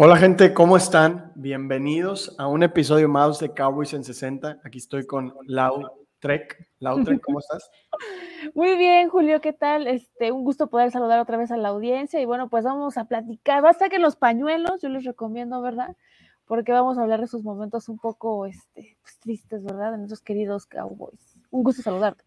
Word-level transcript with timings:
Hola 0.00 0.16
gente, 0.16 0.54
¿cómo 0.54 0.76
están? 0.76 1.32
Bienvenidos 1.34 2.36
a 2.38 2.46
un 2.46 2.62
episodio 2.62 3.08
más 3.08 3.40
de 3.40 3.52
Cowboys 3.52 3.94
en 3.94 4.04
60. 4.04 4.60
Aquí 4.62 4.78
estoy 4.78 5.04
con 5.04 5.34
Lau 5.42 5.90
Trek. 6.20 6.70
Lau 6.78 7.02
Trek, 7.02 7.20
¿cómo 7.20 7.40
estás? 7.40 7.68
Muy 8.54 8.76
bien, 8.76 9.08
Julio, 9.08 9.40
¿qué 9.40 9.52
tal? 9.52 9.88
Este, 9.88 10.30
un 10.30 10.44
gusto 10.44 10.70
poder 10.70 10.92
saludar 10.92 11.18
otra 11.18 11.36
vez 11.36 11.50
a 11.50 11.56
la 11.56 11.70
audiencia 11.70 12.20
y 12.20 12.26
bueno, 12.26 12.48
pues 12.48 12.62
vamos 12.62 12.96
a 12.96 13.06
platicar. 13.06 13.60
Basta 13.60 13.88
que 13.88 13.98
los 13.98 14.14
pañuelos, 14.14 14.80
yo 14.80 14.88
les 14.88 15.02
recomiendo, 15.02 15.60
¿verdad? 15.62 15.96
Porque 16.46 16.70
vamos 16.70 16.96
a 16.96 17.02
hablar 17.02 17.18
de 17.18 17.24
esos 17.24 17.42
momentos 17.42 17.88
un 17.88 17.98
poco 17.98 18.46
este, 18.46 18.98
pues, 19.02 19.18
tristes, 19.18 19.64
¿verdad? 19.64 19.90
De 19.90 19.98
nuestros 19.98 20.20
queridos 20.20 20.66
Cowboys. 20.66 21.40
Un 21.50 21.64
gusto 21.64 21.82
saludarte. 21.82 22.22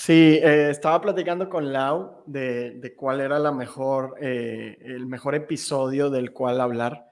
Sí, 0.00 0.38
eh, 0.40 0.70
estaba 0.70 1.00
platicando 1.00 1.50
con 1.50 1.72
Lau 1.72 2.22
de, 2.24 2.94
cuál 2.96 3.20
era 3.20 3.40
la 3.40 3.50
mejor, 3.50 4.14
eh, 4.20 4.78
el 4.80 5.06
mejor 5.06 5.34
episodio 5.34 6.08
del 6.08 6.32
cual 6.32 6.60
hablar. 6.60 7.10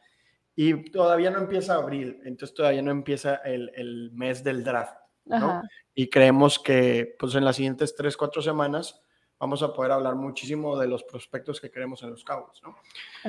Y 0.54 0.92
todavía 0.92 1.30
no 1.30 1.40
empieza 1.40 1.74
abril, 1.74 2.20
entonces 2.24 2.54
todavía 2.54 2.82
no 2.82 2.92
empieza 2.92 3.34
el, 3.44 4.12
mes 4.14 4.44
del 4.44 4.62
draft. 4.62 4.94
¿no? 5.24 5.62
Y 5.96 6.08
creemos 6.08 6.60
que 6.60 7.16
pues 7.18 7.34
en 7.34 7.44
las 7.44 7.56
siguientes 7.56 7.92
tres, 7.96 8.16
cuatro 8.16 8.40
semanas 8.40 9.02
vamos 9.40 9.64
a 9.64 9.72
poder 9.72 9.90
hablar 9.90 10.14
muchísimo 10.14 10.78
de 10.78 10.86
los 10.86 11.02
prospectos 11.02 11.60
que 11.60 11.72
queremos 11.72 12.04
en 12.04 12.10
los 12.10 12.22
Cowboys. 12.22 12.62
¿no? 12.62 12.76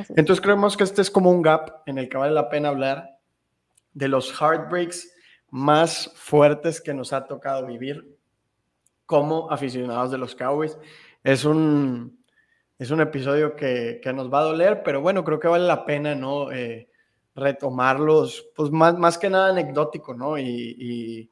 Entonces 0.09 0.39
creemos 0.39 0.77
que 0.77 0.83
este 0.83 1.02
es 1.02 1.09
como 1.09 1.31
un 1.31 1.42
gap 1.42 1.81
en 1.88 1.97
el 1.97 2.08
que 2.09 2.17
vale 2.17 2.31
la 2.31 2.47
pena 2.47 2.69
hablar 2.69 3.17
de 3.92 4.08
los 4.08 4.31
heartbreaks 4.39 5.16
más 5.49 6.11
fuertes 6.14 6.80
que 6.80 6.94
nos 6.94 7.11
ha 7.11 7.25
tocado 7.25 7.66
vivir 7.66 8.16
como 9.08 9.50
aficionados 9.50 10.11
de 10.11 10.19
los 10.19 10.36
Cowboys. 10.36 10.77
Es 11.23 11.45
un, 11.45 12.23
es 12.77 12.91
un 12.91 13.02
episodio 13.02 13.55
que, 13.55 13.99
nos 14.14 14.31
va 14.31 14.41
a 14.41 14.44
doler, 14.44 14.83
pero 14.83 15.02
bueno, 15.02 15.23
creo 15.23 15.39
que 15.39 15.47
vale 15.47 15.66
la 15.66 15.86
pena, 15.86 16.14
¿no? 16.14 16.52
Eh, 16.52 16.89
retomarlos, 17.33 18.49
pues 18.55 18.69
más, 18.69 18.97
más 18.97 19.17
que 19.17 19.30
nada 19.30 19.49
anecdótico, 19.49 20.14
¿no? 20.14 20.38
Y, 20.38 21.30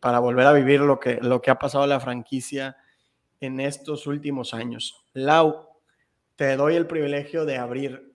para 0.00 0.18
volver 0.18 0.46
a 0.46 0.52
vivir 0.52 0.80
lo 0.80 0.98
que, 0.98 1.18
lo 1.20 1.42
que 1.42 1.50
ha 1.50 1.58
pasado 1.58 1.84
a 1.84 1.86
la 1.86 2.00
franquicia 2.00 2.76
en 3.40 3.60
estos 3.60 4.06
últimos 4.06 4.54
años. 4.54 5.04
Lau, 5.12 5.68
te 6.34 6.56
doy 6.56 6.76
el 6.76 6.86
privilegio 6.86 7.44
de 7.44 7.58
abrir. 7.58 8.14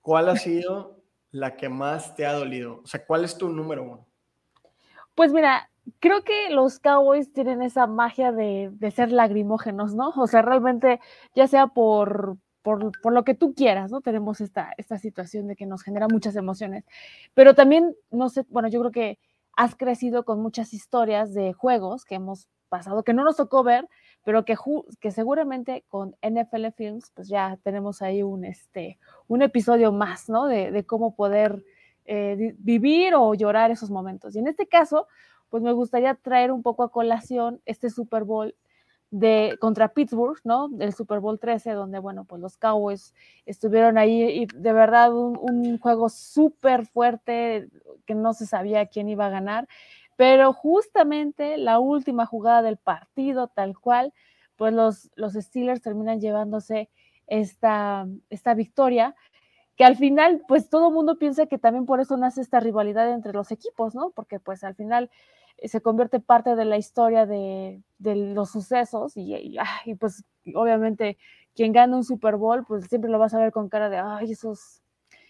¿Cuál 0.00 0.30
ha 0.30 0.36
sido 0.36 1.02
la 1.30 1.56
que 1.56 1.68
más 1.68 2.14
te 2.14 2.24
ha 2.24 2.32
dolido? 2.32 2.80
O 2.82 2.86
sea, 2.86 3.04
¿cuál 3.04 3.24
es 3.24 3.36
tu 3.36 3.50
número 3.50 3.82
uno? 3.82 4.06
Pues 5.14 5.32
mira, 5.32 5.68
creo 6.00 6.22
que 6.22 6.50
los 6.50 6.78
Cowboys 6.78 7.32
tienen 7.32 7.62
esa 7.62 7.86
magia 7.86 8.32
de, 8.32 8.72
ser 8.94 9.12
lagrimógenos, 9.12 9.94
¿no? 9.94 10.10
O 10.16 10.26
sea, 10.26 10.42
realmente, 10.42 11.00
ya 11.34 11.46
sea 11.46 11.66
por, 11.68 12.38
por, 12.62 13.12
lo 13.12 13.24
que 13.24 13.34
tú 13.34 13.54
quieras, 13.54 13.90
¿no? 13.90 14.00
Tenemos 14.00 14.40
esta, 14.40 14.72
esta 14.78 14.98
situación 14.98 15.46
de 15.46 15.56
que 15.56 15.66
nos 15.66 15.82
genera 15.82 16.08
muchas 16.08 16.36
emociones. 16.36 16.84
Pero 17.34 17.54
también, 17.54 17.94
no 18.10 18.28
sé, 18.28 18.44
bueno, 18.48 18.68
yo 18.68 18.80
creo 18.80 18.92
que 18.92 19.18
has 19.56 19.76
crecido 19.76 20.24
con 20.24 20.40
muchas 20.40 20.74
historias 20.74 21.34
de 21.34 21.52
juegos 21.52 22.04
que 22.04 22.16
hemos 22.16 22.48
pasado, 22.68 23.04
que 23.04 23.14
no 23.14 23.22
nos 23.22 23.36
tocó 23.36 23.62
ver, 23.62 23.88
pero 24.24 24.44
que, 24.44 24.56
que 25.00 25.10
seguramente 25.10 25.84
con 25.88 26.16
NFL 26.22 26.66
Films, 26.76 27.12
pues 27.14 27.28
ya 27.28 27.58
tenemos 27.62 28.02
ahí 28.02 28.22
un, 28.22 28.44
este, 28.44 28.98
un 29.28 29.42
episodio 29.42 29.92
más, 29.92 30.28
¿no? 30.28 30.46
De, 30.46 30.84
cómo 30.84 31.14
poder 31.14 31.64
eh, 32.06 32.54
vivir 32.58 33.14
o 33.14 33.34
llorar 33.34 33.70
esos 33.70 33.90
momentos. 33.90 34.34
Y 34.34 34.40
en 34.40 34.48
este 34.48 34.66
caso, 34.66 35.06
pues 35.54 35.62
me 35.62 35.70
gustaría 35.70 36.16
traer 36.16 36.50
un 36.50 36.64
poco 36.64 36.82
a 36.82 36.90
colación 36.90 37.62
este 37.64 37.88
Super 37.88 38.24
Bowl 38.24 38.56
de 39.12 39.56
contra 39.60 39.86
Pittsburgh, 39.86 40.40
¿no? 40.42 40.68
Del 40.68 40.92
Super 40.92 41.20
Bowl 41.20 41.38
13, 41.38 41.74
donde, 41.74 42.00
bueno, 42.00 42.24
pues 42.24 42.42
los 42.42 42.56
Cowboys 42.56 43.14
estuvieron 43.46 43.96
ahí 43.96 44.24
y 44.24 44.46
de 44.46 44.72
verdad 44.72 45.14
un, 45.14 45.78
juego 45.78 46.08
súper 46.08 46.86
fuerte 46.86 47.68
que 48.04 48.16
no 48.16 48.32
se 48.32 48.46
sabía 48.46 48.86
quién 48.86 49.08
iba 49.08 49.26
a 49.26 49.30
ganar, 49.30 49.68
pero 50.16 50.52
justamente 50.52 51.56
la 51.56 51.78
última 51.78 52.26
jugada 52.26 52.60
del 52.62 52.76
partido, 52.76 53.46
tal 53.46 53.78
cual, 53.78 54.12
pues 54.56 54.74
los, 54.74 55.08
los 55.14 55.34
Steelers 55.34 55.82
terminan 55.82 56.20
llevándose 56.20 56.90
esta, 57.28 58.08
esta 58.28 58.54
victoria, 58.54 59.14
que 59.76 59.84
al 59.84 59.94
final, 59.94 60.42
pues 60.48 60.68
todo 60.68 60.88
el 60.88 60.94
mundo 60.94 61.16
piensa 61.16 61.46
que 61.46 61.58
también 61.58 61.86
por 61.86 62.00
eso 62.00 62.16
nace 62.16 62.40
esta 62.40 62.58
rivalidad 62.58 63.12
entre 63.12 63.32
los 63.32 63.52
equipos, 63.52 63.94
¿no? 63.94 64.10
Porque 64.10 64.40
pues 64.40 64.64
al 64.64 64.74
final 64.74 65.10
se 65.62 65.80
convierte 65.80 66.20
parte 66.20 66.56
de 66.56 66.64
la 66.64 66.76
historia 66.76 67.26
de, 67.26 67.82
los 67.98 68.50
sucesos 68.50 69.12
y, 69.16 69.56
pues 69.98 70.24
obviamente 70.54 71.16
quien 71.54 71.72
gana 71.72 71.96
un 71.96 72.04
Super 72.04 72.36
Bowl 72.36 72.64
pues 72.66 72.86
siempre 72.86 73.10
lo 73.10 73.18
vas 73.18 73.32
a 73.34 73.38
ver 73.38 73.52
con 73.52 73.68
cara 73.68 73.88
de, 73.88 73.98
ay, 73.98 74.32
esos, 74.32 74.82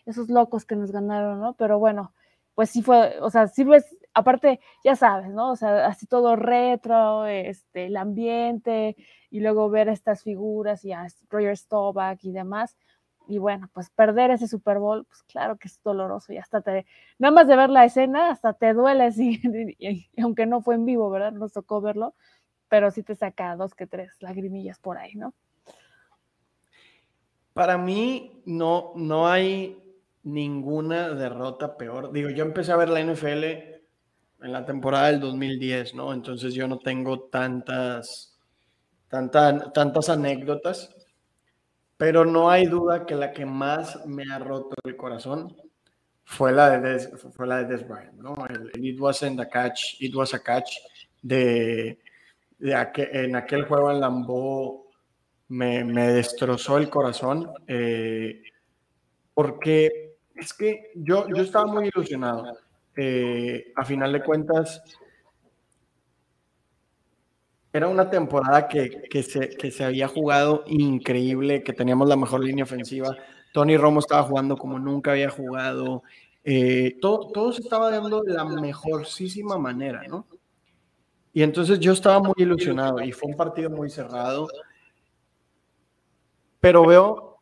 esos 0.07 0.29
locos 0.29 0.65
que 0.65 0.77
nos 0.77 0.91
ganaron, 0.91 1.41
¿no? 1.41 1.55
Pero 1.55 1.79
bueno, 1.79 2.15
pues 2.55 2.71
sí 2.71 2.83
fue, 2.83 3.19
o 3.21 3.31
sea, 3.31 3.49
sí 3.49 3.65
ves, 3.65 3.97
aparte, 4.15 4.61
ya 4.84 4.97
sabes, 4.97 5.31
¿no? 5.31 5.51
O 5.51 5.57
sea, 5.57 5.87
así 5.87 6.07
todo 6.07 6.37
retro, 6.37 7.27
este, 7.27 7.87
el 7.87 7.97
ambiente 7.97 8.97
y 9.31 9.41
luego 9.41 9.69
ver 9.71 9.89
estas 9.89 10.23
figuras 10.23 10.84
y 10.84 10.93
a 10.93 11.07
Roger 11.29 11.57
Staubach 11.57 12.25
y 12.25 12.33
demás, 12.33 12.77
y 13.27 13.39
bueno, 13.39 13.69
pues 13.73 13.91
perder 13.91 14.31
ese 14.31 14.49
Super 14.49 14.79
Bowl, 14.79 15.05
pues 15.07 15.23
claro 15.25 15.57
que 15.57 15.69
es 15.69 15.81
doloroso 15.83 16.33
y 16.33 16.39
hasta 16.39 16.61
te, 16.61 16.87
nada 17.19 17.33
más 17.33 17.47
de 17.47 17.57
ver 17.57 17.71
la 17.71 17.85
escena, 17.85 18.31
hasta 18.31 18.53
te 18.53 18.75
duele, 18.75 19.12
sí, 19.12 19.41
aunque 20.23 20.47
no 20.47 20.61
fue 20.61 20.75
en 20.75 20.85
vivo, 20.85 21.11
¿verdad? 21.11 21.33
Nos 21.33 21.53
tocó 21.53 21.81
verlo, 21.81 22.15
pero 22.69 22.91
sí 22.91 23.03
te 23.03 23.15
saca 23.15 23.57
dos 23.57 23.75
que 23.75 23.87
tres 23.87 24.17
lagrimillas 24.21 24.79
por 24.79 24.99
ahí, 24.99 25.15
¿no? 25.15 25.34
Para 27.53 27.79
mí 27.79 28.43
no, 28.47 28.93
no 28.97 29.29
hay 29.29 29.81
ninguna 30.25 31.11
derrota 31.11 31.77
peor. 31.77 32.11
Digo, 32.11 32.31
yo 32.31 32.45
empecé 32.45 32.73
a 32.73 32.77
ver 32.77 32.89
la 32.89 33.01
NFL 33.01 33.45
en 33.45 34.53
la 34.53 34.65
temporada 34.65 35.07
del 35.07 35.21
2010, 35.21 35.95
¿no? 35.95 36.13
Entonces 36.13 36.53
yo 36.53 36.67
no 36.67 36.79
tengo 36.79 37.21
tantas, 37.29 38.37
tantas, 39.09 39.73
tantas 39.73 40.09
anécdotas 40.09 41.03
pero 42.04 42.26
no 42.26 42.50
hay 42.50 42.66
duda 42.66 43.06
que 43.06 43.15
la 43.15 43.32
que 43.32 43.47
más 43.47 44.04
me 44.04 44.25
ha 44.31 44.38
roto 44.38 44.75
el 44.84 44.94
corazón 44.94 45.56
fue 46.22 46.53
la 46.53 46.69
de 46.69 46.87
Des, 46.87 47.10
fue 47.34 47.47
la 47.47 47.62
de 47.62 47.65
Des 47.65 47.88
Bryant, 47.88 48.12
¿no? 48.19 48.37
El, 48.47 48.70
it 48.84 49.00
wasn't 49.00 49.41
a 49.41 49.48
catch, 49.48 49.98
it 50.00 50.15
was 50.15 50.34
a 50.34 50.38
catch 50.38 50.81
de, 51.22 51.98
de 52.59 53.09
en 53.10 53.37
aquel 53.37 53.65
juego 53.65 53.91
en 53.91 54.00
Lambeau 54.00 54.84
me, 55.48 55.82
me 55.82 56.09
destrozó 56.09 56.76
el 56.76 56.91
corazón 56.91 57.50
eh, 57.66 58.42
porque 59.32 60.19
es 60.34 60.53
que 60.53 60.91
yo, 60.97 61.26
yo 61.34 61.42
estaba 61.42 61.65
muy 61.65 61.88
ilusionado. 61.88 62.59
Eh, 62.97 63.72
a 63.76 63.84
final 63.86 64.12
de 64.12 64.22
cuentas, 64.22 64.82
era 67.75 67.89
una 67.89 68.09
temporada 68.09 68.69
que, 68.69 69.03
que, 69.11 69.25
se, 69.25 69.49
que 69.49 69.73
se 69.73 69.83
había 69.83 70.07
jugado 70.07 70.62
increíble, 70.69 71.65
que 71.65 71.73
teníamos 71.73 72.09
la 72.09 72.15
mejor 72.15 72.45
línea 72.45 72.62
ofensiva. 72.62 73.17
Tony 73.53 73.77
Romo 73.77 73.99
estaba 73.99 74.23
jugando 74.23 74.57
como 74.57 74.79
nunca 74.79 75.11
había 75.11 75.29
jugado. 75.29 76.05
Eh, 76.45 76.97
todo, 77.01 77.33
todo 77.33 77.53
se 77.53 77.63
estaba 77.63 77.91
dando 77.91 78.23
de 78.23 78.33
la 78.33 78.45
mejorcísima 78.45 79.59
manera, 79.59 80.05
¿no? 80.07 80.29
Y 81.33 81.43
entonces 81.43 81.81
yo 81.81 81.91
estaba 81.91 82.21
muy 82.21 82.34
ilusionado 82.37 83.03
y 83.03 83.11
fue 83.11 83.33
un 83.33 83.37
partido 83.37 83.69
muy 83.71 83.91
cerrado. 83.91 84.47
Pero 86.60 86.87
veo, 86.87 87.39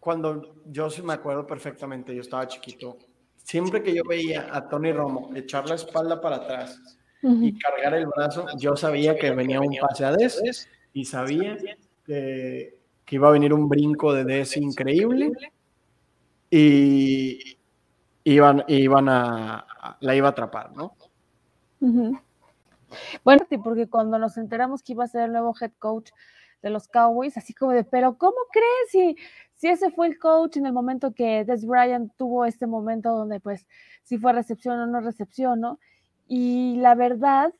cuando 0.00 0.56
yo 0.64 0.88
me 1.04 1.12
acuerdo 1.12 1.46
perfectamente, 1.46 2.12
yo 2.12 2.22
estaba 2.22 2.48
chiquito, 2.48 2.98
siempre 3.36 3.84
que 3.84 3.94
yo 3.94 4.02
veía 4.02 4.48
a 4.50 4.68
Tony 4.68 4.90
Romo 4.90 5.30
echar 5.36 5.68
la 5.68 5.76
espalda 5.76 6.20
para 6.20 6.36
atrás 6.36 6.95
y 7.22 7.58
cargar 7.58 7.94
el 7.94 8.06
brazo, 8.06 8.46
yo 8.58 8.76
sabía 8.76 9.16
que 9.16 9.30
venía 9.32 9.60
un 9.60 9.74
pase 9.80 10.04
a 10.04 10.12
Des 10.12 10.68
y 10.92 11.04
sabía 11.04 11.56
que, 12.04 12.78
que, 13.04 13.16
iba 13.16 13.28
a 13.28 13.32
venir 13.32 13.52
un 13.52 13.68
brinco 13.68 14.12
de 14.12 14.24
Des 14.24 14.56
increíble 14.56 15.32
y 16.50 17.58
iban, 18.24 18.64
iban 18.68 19.08
a, 19.08 19.66
la 20.00 20.14
iba 20.14 20.28
a 20.28 20.30
atrapar, 20.30 20.74
¿no? 20.74 20.94
Bueno, 23.24 23.46
porque 23.62 23.88
cuando 23.88 24.18
nos 24.18 24.36
enteramos 24.36 24.82
que 24.82 24.92
iba 24.92 25.04
a 25.04 25.08
ser 25.08 25.22
el 25.22 25.32
nuevo 25.32 25.54
head 25.60 25.72
coach 25.78 26.10
de 26.62 26.70
los 26.70 26.88
Cowboys, 26.88 27.36
así 27.36 27.54
como 27.54 27.72
de, 27.72 27.84
pero 27.84 28.16
¿cómo 28.16 28.36
crees 28.50 28.90
si, 28.90 29.16
si 29.54 29.68
ese 29.68 29.90
fue 29.90 30.06
el 30.06 30.18
coach 30.18 30.56
en 30.56 30.66
el 30.66 30.72
momento 30.72 31.12
que 31.12 31.44
Des 31.44 31.66
Bryant 31.66 32.12
tuvo 32.16 32.44
este 32.44 32.66
momento 32.66 33.10
donde 33.10 33.40
pues 33.40 33.66
si 34.02 34.18
fue 34.18 34.32
recepción 34.32 34.78
o 34.80 34.86
no 34.86 35.00
recepción, 35.00 35.60
¿no? 35.60 35.78
Y 36.26 36.76
la 36.76 36.94
verdad, 36.94 37.52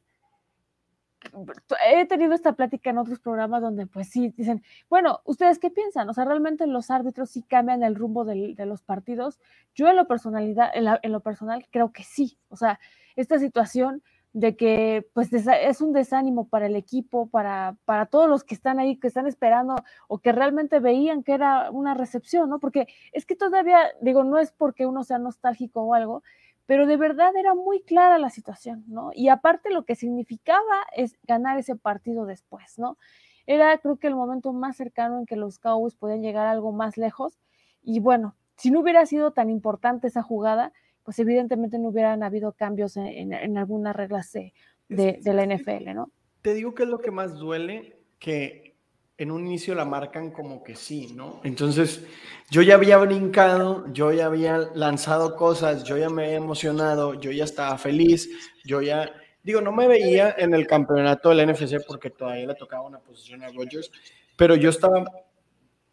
he 1.88 2.06
tenido 2.06 2.34
esta 2.34 2.52
plática 2.52 2.90
en 2.90 2.98
otros 2.98 3.20
programas 3.20 3.62
donde 3.62 3.86
pues 3.86 4.08
sí, 4.08 4.32
dicen, 4.36 4.62
bueno, 4.88 5.20
¿ustedes 5.24 5.58
qué 5.58 5.70
piensan? 5.70 6.08
O 6.08 6.14
sea, 6.14 6.24
realmente 6.24 6.66
los 6.66 6.90
árbitros 6.90 7.30
sí 7.30 7.42
cambian 7.42 7.82
el 7.82 7.94
rumbo 7.94 8.24
de 8.24 8.66
los 8.66 8.82
partidos. 8.82 9.38
Yo 9.74 9.88
en 9.88 9.96
lo, 9.96 10.06
personalidad, 10.06 10.70
en, 10.74 11.12
lo 11.12 11.20
personal 11.20 11.66
creo 11.70 11.92
que 11.92 12.02
sí. 12.02 12.38
O 12.48 12.56
sea, 12.56 12.78
esta 13.16 13.38
situación 13.38 14.02
de 14.32 14.54
que 14.54 15.08
pues 15.14 15.32
es 15.32 15.80
un 15.80 15.94
desánimo 15.94 16.46
para 16.48 16.66
el 16.66 16.76
equipo, 16.76 17.26
para, 17.30 17.76
para 17.86 18.04
todos 18.04 18.28
los 18.28 18.44
que 18.44 18.54
están 18.54 18.78
ahí, 18.78 18.96
que 18.96 19.08
están 19.08 19.26
esperando 19.26 19.76
o 20.08 20.18
que 20.18 20.30
realmente 20.32 20.78
veían 20.78 21.22
que 21.22 21.32
era 21.32 21.70
una 21.70 21.94
recepción, 21.94 22.50
¿no? 22.50 22.58
Porque 22.58 22.86
es 23.12 23.24
que 23.24 23.34
todavía, 23.34 23.80
digo, 24.02 24.24
no 24.24 24.38
es 24.38 24.52
porque 24.52 24.84
uno 24.84 25.04
sea 25.04 25.18
nostálgico 25.18 25.80
o 25.80 25.94
algo, 25.94 26.22
pero 26.66 26.86
de 26.86 26.96
verdad 26.96 27.34
era 27.36 27.54
muy 27.54 27.80
clara 27.82 28.18
la 28.18 28.30
situación, 28.30 28.84
¿no? 28.88 29.10
Y 29.14 29.28
aparte 29.28 29.70
lo 29.70 29.84
que 29.84 29.94
significaba 29.94 30.84
es 30.94 31.16
ganar 31.22 31.58
ese 31.58 31.76
partido 31.76 32.26
después, 32.26 32.78
¿no? 32.78 32.98
Era 33.46 33.78
creo 33.78 33.96
que 33.96 34.08
el 34.08 34.16
momento 34.16 34.52
más 34.52 34.76
cercano 34.76 35.18
en 35.18 35.26
que 35.26 35.36
los 35.36 35.58
Cowboys 35.58 35.94
podían 35.94 36.22
llegar 36.22 36.46
algo 36.46 36.72
más 36.72 36.96
lejos 36.96 37.38
y 37.82 38.00
bueno, 38.00 38.34
si 38.56 38.70
no 38.70 38.80
hubiera 38.80 39.06
sido 39.06 39.32
tan 39.32 39.50
importante 39.50 40.08
esa 40.08 40.22
jugada, 40.22 40.72
pues 41.04 41.18
evidentemente 41.20 41.78
no 41.78 41.88
hubieran 41.88 42.22
habido 42.22 42.52
cambios 42.52 42.96
en, 42.96 43.56
algunas 43.56 43.94
reglas 43.94 44.32
de, 44.32 44.52
de, 44.88 45.32
la 45.32 45.44
NFL, 45.46 45.94
¿no? 45.94 46.10
Te 46.42 46.52
digo 46.54 46.74
que 46.74 46.82
es 46.82 46.88
lo 46.88 46.98
que 46.98 47.12
más 47.12 47.34
duele, 47.34 47.96
que 48.18 48.75
en 49.18 49.30
un 49.30 49.46
inicio 49.46 49.74
la 49.74 49.84
marcan 49.84 50.30
como 50.30 50.62
que 50.62 50.76
sí, 50.76 51.12
¿no? 51.14 51.40
Entonces, 51.42 52.04
yo 52.50 52.62
ya 52.62 52.74
había 52.74 52.98
brincado, 52.98 53.90
yo 53.92 54.12
ya 54.12 54.26
había 54.26 54.58
lanzado 54.74 55.36
cosas, 55.36 55.84
yo 55.84 55.96
ya 55.96 56.10
me 56.10 56.24
había 56.24 56.36
emocionado, 56.36 57.14
yo 57.14 57.30
ya 57.30 57.44
estaba 57.44 57.78
feliz, 57.78 58.28
yo 58.64 58.82
ya, 58.82 59.10
digo, 59.42 59.60
no 59.60 59.72
me 59.72 59.88
veía 59.88 60.34
en 60.36 60.54
el 60.54 60.66
campeonato 60.66 61.30
del 61.30 61.50
NFC 61.50 61.86
porque 61.86 62.10
todavía 62.10 62.46
le 62.46 62.54
tocaba 62.54 62.86
una 62.86 62.98
posición 62.98 63.42
a 63.42 63.48
Rodgers, 63.48 63.90
pero 64.36 64.54
yo 64.54 64.68
estaba 64.68 65.04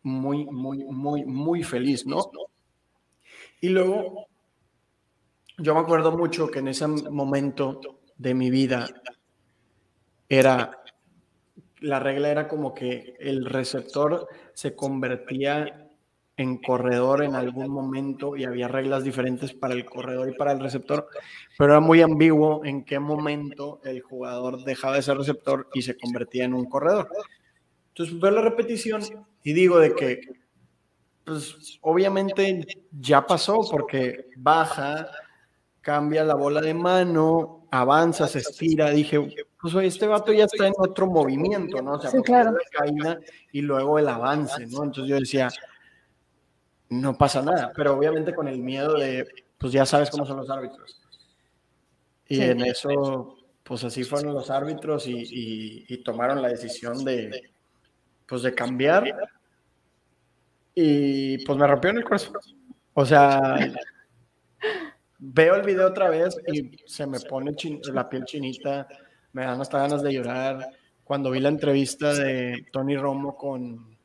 muy, 0.02 0.46
muy, 0.46 0.84
muy, 0.84 1.24
muy 1.24 1.64
feliz, 1.64 2.06
¿no? 2.06 2.30
Y 3.62 3.70
luego 3.70 4.28
yo 5.58 5.74
me 5.74 5.80
acuerdo 5.80 6.12
mucho 6.12 6.52
que 6.52 6.60
en 6.60 6.68
ese 6.68 6.88
momento 6.88 7.80
de 8.18 8.34
mi 8.34 8.50
vida 8.50 8.90
era, 10.28 10.83
la 11.84 12.00
regla 12.00 12.30
era 12.30 12.48
como 12.48 12.74
que 12.74 13.14
el 13.20 13.46
receptor 13.46 14.28
se 14.54 14.74
convertía 14.74 15.90
en 16.38 16.58
corredor 16.58 17.24
en 17.24 17.36
algún 17.36 17.70
momento 17.70 18.38
y 18.38 18.46
había 18.46 18.70
reglas 18.70 19.04
diferentes 19.04 19.54
para 19.54 19.74
el 19.74 19.84
corredor 19.84 20.30
y 20.30 20.34
para 20.34 20.54
el 20.54 20.62
receptor, 20.62 21.10
pero 21.58 21.74
era 21.74 21.80
muy 21.82 22.02
ambiguo 22.02 22.64
en 22.64 22.86
qué 22.86 23.00
momento 23.00 23.82
el 23.84 24.02
jugador 24.02 24.64
dejaba 24.64 24.96
de 24.96 25.02
ser 25.02 25.18
receptor 25.18 25.68
y 25.74 25.82
se 25.82 25.98
convertía 25.98 26.46
en 26.46 26.54
un 26.54 26.66
corredor. 26.66 27.10
Entonces 27.90 28.18
veo 28.18 28.32
la 28.32 28.42
repetición 28.42 29.02
y 29.44 29.52
digo 29.52 29.78
de 29.78 29.94
que, 29.94 30.22
pues 31.26 31.80
obviamente 31.82 32.66
ya 32.98 33.28
pasó 33.28 33.60
porque 33.70 34.28
baja, 34.38 35.10
cambia 35.82 36.24
la 36.24 36.36
bola 36.36 36.62
de 36.62 36.74
mano, 36.74 37.63
avanza, 37.74 38.28
se 38.28 38.40
estira. 38.40 38.92
Dije, 38.92 39.20
pues 39.60 39.74
este 39.76 40.06
vato 40.06 40.32
ya 40.32 40.46
está 40.46 40.68
en 40.68 40.74
otro 40.78 41.08
movimiento, 41.08 41.82
¿no? 41.82 41.94
O 41.94 42.02
sea, 42.02 42.12
claro. 42.22 42.52
la 42.52 42.60
caída 42.72 43.20
y 43.52 43.62
luego 43.62 43.98
el 43.98 44.08
avance, 44.08 44.68
¿no? 44.68 44.84
Entonces 44.84 45.10
yo 45.10 45.20
decía, 45.20 45.50
no 46.90 47.18
pasa 47.18 47.42
nada, 47.42 47.72
pero 47.76 47.98
obviamente 47.98 48.36
con 48.36 48.48
el 48.48 48.60
miedo 48.60 48.94
de, 48.94 49.28
pues 49.58 49.74
ya 49.74 49.88
sabes 49.88 50.12
cómo 50.12 50.26
son 50.26 50.38
los 50.38 50.50
árbitros. 50.52 51.02
Y 52.28 52.42
en 52.42 52.62
eso, 52.62 53.38
pues 53.64 53.84
así 53.84 54.04
fueron 54.04 54.36
los 54.36 54.52
árbitros 54.52 55.08
y, 55.08 55.86
y, 55.88 55.98
tomaron 56.04 56.42
la 56.42 56.50
decisión 56.50 57.04
de, 57.04 57.52
pues 58.28 58.44
de 58.44 58.54
cambiar. 58.54 59.04
Y 60.76 61.44
pues 61.44 61.58
me 61.58 61.68
rompieron 61.68 61.98
el 61.98 62.04
corazón. 62.04 62.34
O 62.94 63.06
sea, 63.06 63.58
veo 65.26 65.56
el 65.56 65.64
video 65.64 65.88
otra 65.88 66.10
vez 66.10 66.38
y 66.52 66.78
se 66.86 67.08
me 67.08 67.20
pone 67.20 67.56
la 67.94 68.10
piel 68.10 68.26
chinita, 68.26 68.88
me 69.32 69.46
dan 69.46 69.62
hasta 69.62 69.80
ganas 69.80 70.04
de 70.04 70.14
llorar. 70.14 70.70
Cuando 71.04 71.32
vi 71.32 71.40
la 71.40 71.50
entrevista 71.50 72.14
de 72.14 72.66
Tony 72.72 72.98
Romo 72.98 73.36
con, 73.36 73.98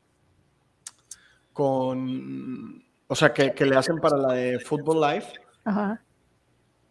con 1.51 2.83
o 3.07 3.15
sea, 3.15 3.33
que, 3.33 3.65
le 3.65 3.75
hacen 3.75 3.97
para 3.97 4.17
la 4.17 4.33
de 4.33 4.59
Football 4.59 5.01
Life. 5.01 5.33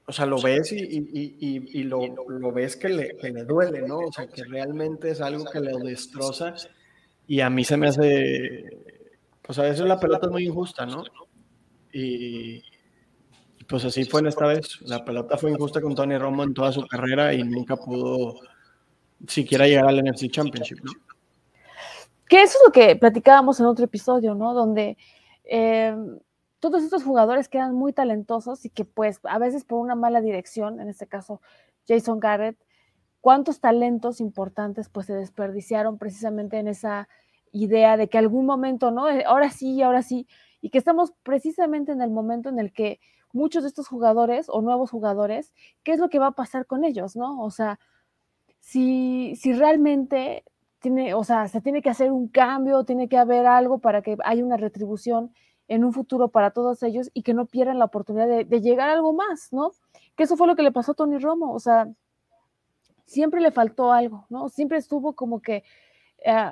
O 0.06 0.12
sea, 0.12 0.26
lo 0.26 0.40
ves 0.40 0.72
y, 0.72 1.82
lo, 1.84 2.52
ves 2.52 2.76
que 2.76 2.88
le, 2.88 3.16
que 3.16 3.30
le, 3.30 3.44
duele, 3.44 3.82
¿no? 3.82 3.98
O 3.98 4.12
sea, 4.12 4.26
que 4.26 4.44
realmente 4.44 5.10
es 5.10 5.20
algo 5.20 5.44
que 5.44 5.60
le 5.60 5.72
destroza. 5.78 6.54
Y 7.26 7.40
a 7.40 7.50
mí 7.50 7.64
se 7.64 7.76
me 7.76 7.88
hace, 7.88 8.78
pues 9.42 9.58
a 9.58 9.62
veces 9.62 9.86
la 9.86 10.00
pelota 10.00 10.26
es 10.26 10.32
muy 10.32 10.46
injusta, 10.46 10.86
¿no? 10.86 11.04
Y, 11.92 12.62
pues 13.68 13.84
así 13.84 14.04
fue 14.04 14.20
en 14.20 14.28
esta 14.28 14.46
vez. 14.46 14.80
La 14.82 15.04
pelota 15.04 15.36
fue 15.36 15.50
injusta 15.50 15.80
con 15.80 15.94
Tony 15.94 16.16
Romo 16.16 16.42
en 16.42 16.54
toda 16.54 16.72
su 16.72 16.86
carrera 16.86 17.34
y 17.34 17.42
nunca 17.42 17.76
pudo 17.76 18.34
siquiera 19.26 19.66
llegar 19.66 19.86
al 19.86 20.02
NFC 20.02 20.30
Championship. 20.30 20.78
Que 22.28 22.42
eso 22.42 22.58
es 22.58 22.62
lo 22.64 22.72
que 22.72 22.96
platicábamos 22.96 23.60
en 23.60 23.66
otro 23.66 23.84
episodio, 23.84 24.34
¿no? 24.34 24.54
Donde 24.54 24.96
eh, 25.44 25.94
todos 26.60 26.82
estos 26.82 27.04
jugadores 27.04 27.48
quedan 27.48 27.74
muy 27.74 27.92
talentosos 27.92 28.64
y 28.64 28.70
que 28.70 28.84
pues 28.84 29.20
a 29.24 29.38
veces 29.38 29.64
por 29.64 29.80
una 29.80 29.94
mala 29.94 30.20
dirección, 30.20 30.80
en 30.80 30.88
este 30.88 31.06
caso 31.06 31.42
Jason 31.86 32.20
Garrett, 32.20 32.56
cuántos 33.20 33.60
talentos 33.60 34.20
importantes 34.20 34.88
pues 34.88 35.06
se 35.06 35.14
desperdiciaron 35.14 35.98
precisamente 35.98 36.58
en 36.58 36.68
esa 36.68 37.08
idea 37.52 37.96
de 37.96 38.08
que 38.08 38.18
algún 38.18 38.46
momento, 38.46 38.90
¿no? 38.90 39.06
Ahora 39.26 39.50
sí, 39.50 39.82
ahora 39.82 40.02
sí, 40.02 40.26
y 40.60 40.70
que 40.70 40.78
estamos 40.78 41.12
precisamente 41.22 41.92
en 41.92 42.00
el 42.00 42.10
momento 42.10 42.48
en 42.48 42.58
el 42.58 42.72
que 42.72 43.00
muchos 43.38 43.62
de 43.62 43.68
estos 43.68 43.88
jugadores 43.88 44.46
o 44.48 44.60
nuevos 44.60 44.90
jugadores, 44.90 45.54
¿qué 45.84 45.92
es 45.92 46.00
lo 46.00 46.10
que 46.10 46.18
va 46.18 46.28
a 46.28 46.32
pasar 46.32 46.66
con 46.66 46.84
ellos, 46.84 47.16
no? 47.16 47.42
O 47.42 47.50
sea, 47.50 47.78
si, 48.58 49.34
si 49.36 49.52
realmente 49.52 50.44
tiene, 50.80 51.14
o 51.14 51.24
sea, 51.24 51.48
se 51.48 51.60
tiene 51.60 51.80
que 51.80 51.90
hacer 51.90 52.12
un 52.12 52.28
cambio, 52.28 52.84
tiene 52.84 53.08
que 53.08 53.16
haber 53.16 53.46
algo 53.46 53.78
para 53.78 54.02
que 54.02 54.16
haya 54.24 54.44
una 54.44 54.56
retribución 54.56 55.32
en 55.68 55.84
un 55.84 55.92
futuro 55.92 56.28
para 56.28 56.50
todos 56.50 56.82
ellos 56.82 57.10
y 57.14 57.22
que 57.22 57.34
no 57.34 57.46
pierdan 57.46 57.78
la 57.78 57.84
oportunidad 57.86 58.26
de, 58.26 58.60
llegar 58.60 58.88
a 58.88 58.92
algo 58.92 59.12
más, 59.12 59.52
¿no? 59.52 59.72
Que 60.16 60.24
eso 60.24 60.36
fue 60.36 60.46
lo 60.46 60.56
que 60.56 60.62
le 60.62 60.72
pasó 60.72 60.92
a 60.92 60.94
Tony 60.94 61.18
Romo, 61.18 61.52
o 61.52 61.60
sea, 61.60 61.88
siempre 63.04 63.40
le 63.40 63.52
faltó 63.52 63.92
algo, 63.92 64.26
¿no? 64.30 64.48
Siempre 64.48 64.78
estuvo 64.78 65.14
como 65.14 65.40
que 65.40 65.62
eh, 66.24 66.50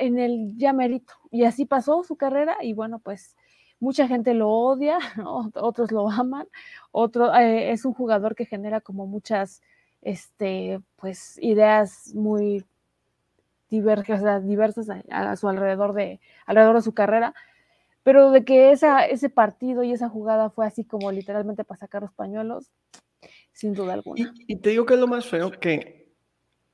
en 0.00 0.18
el 0.18 0.56
ya 0.56 0.72
merito 0.72 1.14
y 1.30 1.44
así 1.44 1.66
pasó 1.66 2.02
su 2.04 2.16
carrera 2.16 2.56
y 2.62 2.72
bueno, 2.72 2.98
pues 2.98 3.36
mucha 3.80 4.08
gente 4.08 4.34
lo 4.34 4.50
odia, 4.50 4.98
otros 5.54 5.92
lo 5.92 6.10
aman, 6.10 6.46
otro 6.90 7.34
eh, 7.34 7.72
es 7.72 7.84
un 7.84 7.92
jugador 7.92 8.34
que 8.34 8.46
genera 8.46 8.80
como 8.80 9.06
muchas 9.06 9.62
este, 10.02 10.80
pues, 10.96 11.38
ideas 11.42 12.14
muy 12.14 12.64
diversas, 13.70 14.88
a, 15.10 15.36
su 15.36 15.48
alrededor 15.48 15.92
de, 15.92 16.20
alrededor 16.46 16.76
de 16.76 16.82
su 16.82 16.94
carrera, 16.94 17.34
pero 18.02 18.30
de 18.30 18.44
que 18.44 18.72
esa, 18.72 19.04
ese 19.04 19.28
partido 19.28 19.82
y 19.82 19.92
esa 19.92 20.08
jugada 20.08 20.48
fue 20.48 20.66
así 20.66 20.84
como 20.84 21.12
literalmente 21.12 21.64
para 21.64 21.78
sacar 21.78 22.02
los 22.02 22.12
pañuelos, 22.12 22.70
sin 23.52 23.74
duda 23.74 23.92
alguna. 23.92 24.32
Y, 24.46 24.54
y 24.54 24.56
te 24.56 24.70
digo 24.70 24.86
que 24.86 24.94
es 24.94 25.00
lo 25.00 25.06
más 25.06 25.26
feo 25.26 25.50
que 25.50 26.14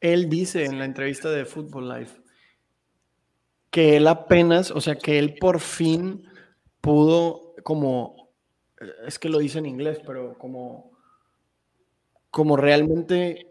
él 0.01 0.29
dice 0.29 0.67
en 0.67 0.79
la 0.79 0.85
entrevista 0.85 1.31
de 1.31 1.45
Football 1.45 1.99
Life, 1.99 2.21
que 3.71 3.97
él 3.97 4.07
apenas, 4.07 4.71
o 4.71 4.81
sea, 4.81 4.95
que 4.95 5.19
él 5.19 5.35
por 5.41 5.59
fin 5.59 6.23
pudo 6.85 7.55
como, 7.63 8.29
eh, 8.79 8.85
es 9.07 9.19
que 9.19 9.31
lo 9.31 9.39
dice 9.39 9.59
en 9.59 9.67
inglés, 9.67 10.01
pero 10.07 10.37
como, 10.37 10.93
como 12.31 12.59
realmente 12.59 13.47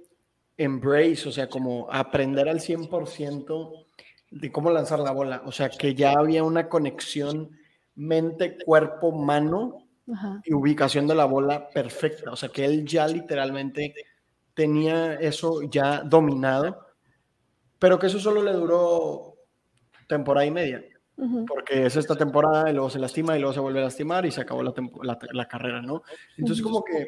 embrace, 0.55 1.27
o 1.27 1.31
sea, 1.31 1.49
como 1.49 1.91
aprender 1.91 2.47
al 2.47 2.59
100% 2.59 3.87
de 4.29 4.51
cómo 4.51 4.69
lanzar 4.69 4.99
la 4.99 5.11
bola, 5.11 5.41
o 5.45 5.51
sea, 5.51 5.69
que 5.69 5.95
ya 5.95 6.11
había 6.11 6.43
una 6.43 6.69
conexión 6.69 7.57
mente, 7.95 8.57
cuerpo, 8.63 9.11
mano 9.11 9.87
y 10.43 10.53
ubicación 10.53 11.07
de 11.07 11.15
la 11.15 11.25
bola 11.25 11.69
perfecta, 11.69 12.31
o 12.31 12.35
sea, 12.35 12.49
que 12.49 12.65
él 12.65 12.85
ya 12.85 13.07
literalmente 13.07 13.95
tenía 14.53 15.15
eso 15.15 15.63
ya 15.63 16.01
dominado, 16.03 16.85
pero 17.79 17.97
que 17.97 18.07
eso 18.07 18.19
solo 18.19 18.43
le 18.43 18.53
duró 18.53 19.35
temporada 20.07 20.45
y 20.45 20.51
media 20.51 20.83
porque 21.47 21.85
es 21.85 21.95
esta 21.95 22.15
temporada 22.15 22.69
y 22.69 22.73
luego 22.73 22.89
se 22.89 22.99
lastima 22.99 23.35
y 23.35 23.39
luego 23.39 23.53
se 23.53 23.59
vuelve 23.59 23.79
a 23.79 23.83
lastimar 23.83 24.25
y 24.25 24.31
se 24.31 24.41
acabó 24.41 24.63
la, 24.63 24.73
la, 25.31 25.47
carrera, 25.47 25.81
¿no? 25.81 26.03
Entonces 26.37 26.63
como 26.63 26.83
que 26.83 27.07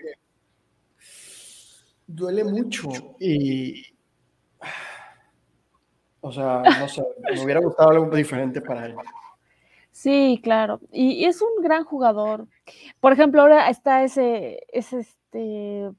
duele 2.08 2.44
mucho 2.44 2.90
y... 3.20 3.84
O 6.22 6.32
sea, 6.32 6.64
no 6.80 6.88
sé, 6.88 7.04
me 7.36 7.44
hubiera 7.44 7.60
gustado 7.60 7.90
algo 7.92 8.16
diferente 8.16 8.62
para 8.62 8.88
él. 8.88 8.96
Sí, 9.92 10.40
claro. 10.44 10.82
Y, 10.92 11.26
es 11.26 11.42
un 11.42 11.64
gran 11.64 11.84
jugador. 11.84 12.48
Por 13.00 13.14
ejemplo, 13.14 13.42
ahora 13.42 13.70
está 13.70 14.04
ese, 14.04 14.66
ese 14.70 15.00
este, 15.00 15.92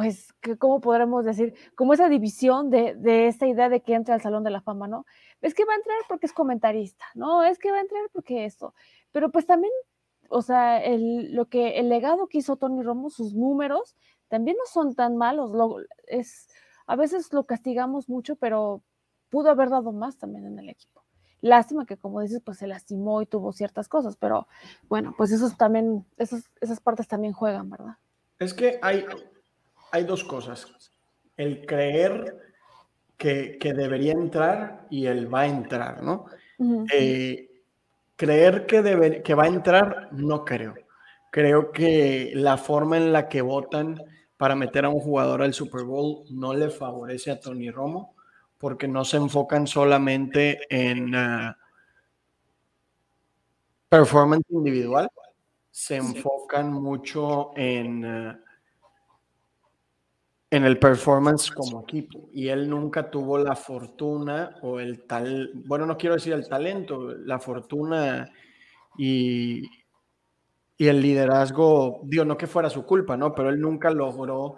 pues, 0.00 0.34
¿cómo 0.58 0.80
podremos 0.80 1.24
decir? 1.24 1.54
Como 1.74 1.94
esa 1.94 2.08
división 2.08 2.70
de, 2.70 2.94
de 2.94 3.34
idea 3.46 3.68
de 3.68 3.80
que 3.80 3.94
entra 3.94 4.14
al 4.14 4.20
Salón 4.20 4.44
de 4.44 4.50
la 4.50 4.60
Fama, 4.60 4.88
¿no? 4.88 5.06
es 5.42 5.54
que 5.54 5.64
va 5.64 5.72
a 5.72 5.76
entrar 5.76 5.98
porque 6.08 6.26
es 6.26 6.32
comentarista, 6.32 7.06
no, 7.14 7.42
es 7.42 7.58
que 7.58 7.70
va 7.70 7.78
a 7.78 7.82
entrar 7.82 8.02
porque 8.12 8.44
esto, 8.44 8.74
pero 9.12 9.30
pues 9.30 9.46
también, 9.46 9.72
o 10.28 10.42
sea, 10.42 10.82
el, 10.82 11.34
lo 11.34 11.46
que, 11.46 11.78
el 11.78 11.88
legado 11.88 12.26
que 12.28 12.38
hizo 12.38 12.56
Tony 12.56 12.82
Romo, 12.82 13.10
sus 13.10 13.34
números, 13.34 13.96
también 14.28 14.56
no 14.56 14.66
son 14.66 14.94
tan 14.94 15.16
malos. 15.16 15.50
es, 16.06 16.48
a 16.86 16.96
veces 16.96 17.32
lo 17.32 17.44
castigamos 17.44 18.08
mucho, 18.08 18.36
pero 18.36 18.82
pudo 19.28 19.50
haber 19.50 19.70
dado 19.70 19.92
más 19.92 20.18
también 20.18 20.46
en 20.46 20.58
el 20.58 20.68
equipo. 20.68 21.02
Lástima 21.40 21.86
que, 21.86 21.96
como 21.96 22.20
dices, 22.20 22.42
pues 22.44 22.58
se 22.58 22.66
lastimó 22.66 23.22
y 23.22 23.26
tuvo 23.26 23.52
ciertas 23.52 23.88
cosas, 23.88 24.16
pero 24.16 24.46
bueno, 24.88 25.14
pues 25.16 25.32
esos 25.32 25.56
también, 25.56 26.04
esas, 26.18 26.50
esas 26.60 26.80
partes 26.80 27.08
también 27.08 27.32
juegan, 27.32 27.70
¿verdad? 27.70 27.96
Es 28.38 28.54
que 28.54 28.78
hay, 28.82 29.04
hay 29.90 30.04
dos 30.04 30.24
cosas. 30.24 30.66
El 31.36 31.66
creer 31.66 32.36
que, 33.16 33.58
debería 33.74 34.12
entrar 34.12 34.86
y 34.90 35.06
él 35.06 35.32
va 35.32 35.42
a 35.42 35.46
entrar, 35.46 36.02
¿no? 36.02 36.26
Eh, 36.92 37.50
creer 38.16 38.66
que, 38.66 38.82
debe, 38.82 39.22
que 39.22 39.34
va 39.34 39.44
a 39.44 39.48
entrar, 39.48 40.08
no 40.12 40.44
creo. 40.44 40.74
Creo 41.30 41.70
que 41.70 42.32
la 42.34 42.56
forma 42.56 42.96
en 42.96 43.12
la 43.12 43.28
que 43.28 43.42
votan 43.42 44.02
para 44.36 44.56
meter 44.56 44.84
a 44.84 44.88
un 44.88 45.00
jugador 45.00 45.42
al 45.42 45.54
Super 45.54 45.84
Bowl 45.84 46.24
no 46.30 46.54
le 46.54 46.70
favorece 46.70 47.30
a 47.30 47.38
Tony 47.38 47.70
Romo 47.70 48.14
porque 48.58 48.88
no 48.88 49.04
se 49.04 49.16
enfocan 49.16 49.66
solamente 49.66 50.60
en 50.68 51.14
ah, 51.14 51.56
performance 53.88 54.44
individual, 54.50 55.08
se 55.70 55.96
enfocan 55.96 56.72
mucho 56.72 57.52
en, 57.56 58.04
ah, 58.04 58.40
en 60.50 60.64
el 60.64 60.78
performance 60.78 61.50
como 61.50 61.82
equipo. 61.82 62.28
Y 62.32 62.48
él 62.48 62.68
nunca 62.68 63.10
tuvo 63.10 63.38
la 63.38 63.54
fortuna 63.54 64.56
o 64.62 64.80
el 64.80 65.06
tal, 65.06 65.52
bueno, 65.54 65.86
no 65.86 65.96
quiero 65.96 66.16
decir 66.16 66.32
el 66.32 66.48
talento, 66.48 67.14
la 67.14 67.38
fortuna 67.38 68.32
y, 68.98 69.62
y 70.76 70.88
el 70.88 71.00
liderazgo, 71.00 72.00
digo, 72.04 72.24
no 72.24 72.36
que 72.36 72.48
fuera 72.48 72.68
su 72.68 72.84
culpa, 72.84 73.16
¿no? 73.16 73.32
Pero 73.34 73.50
él 73.50 73.60
nunca 73.60 73.90
logró 73.90 74.56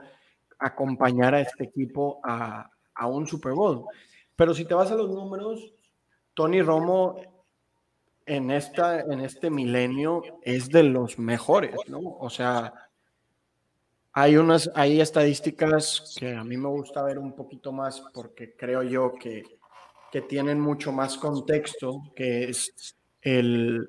acompañar 0.59 1.35
a 1.35 1.41
este 1.41 1.65
equipo 1.65 2.21
a, 2.25 2.71
a 2.95 3.07
un 3.07 3.27
Super 3.27 3.53
Bowl. 3.53 3.85
Pero 4.35 4.55
si 4.55 4.65
te 4.65 4.75
vas 4.75 4.91
a 4.91 4.97
los 4.97 5.11
números, 5.11 5.75
Tony 6.35 6.63
Romo 6.63 7.17
en, 8.25 8.51
esta, 8.51 9.01
en 9.01 9.21
este 9.21 9.51
milenio 9.51 10.23
es 10.43 10.71
de 10.71 10.85
los 10.85 11.19
mejores, 11.19 11.77
¿no? 11.89 12.01
O 12.01 12.31
sea, 12.31 12.73
hay 14.13 14.37
unas, 14.37 14.71
hay 14.75 15.01
estadísticas 15.01 16.15
que 16.19 16.35
a 16.35 16.45
mí 16.45 16.57
me 16.57 16.69
gusta 16.69 17.03
ver 17.03 17.19
un 17.19 17.35
poquito 17.35 17.73
más 17.73 18.03
porque 18.13 18.55
creo 18.57 18.83
yo 18.83 19.15
que, 19.15 19.43
que 20.11 20.21
tienen 20.21 20.61
mucho 20.61 20.93
más 20.93 21.17
contexto, 21.17 22.03
que 22.15 22.45
es 22.45 22.97
el 23.23 23.89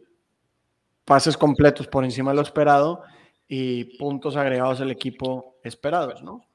pases 1.04 1.36
completos 1.36 1.88
por 1.88 2.06
encima 2.06 2.32
de 2.32 2.38
lo 2.38 2.42
esperado 2.42 3.04
y 3.48 3.98
puntos 3.98 4.38
agregados 4.38 4.80
al 4.80 4.92
equipo 4.92 5.58
esperados, 5.64 6.24
¿no? 6.24 6.46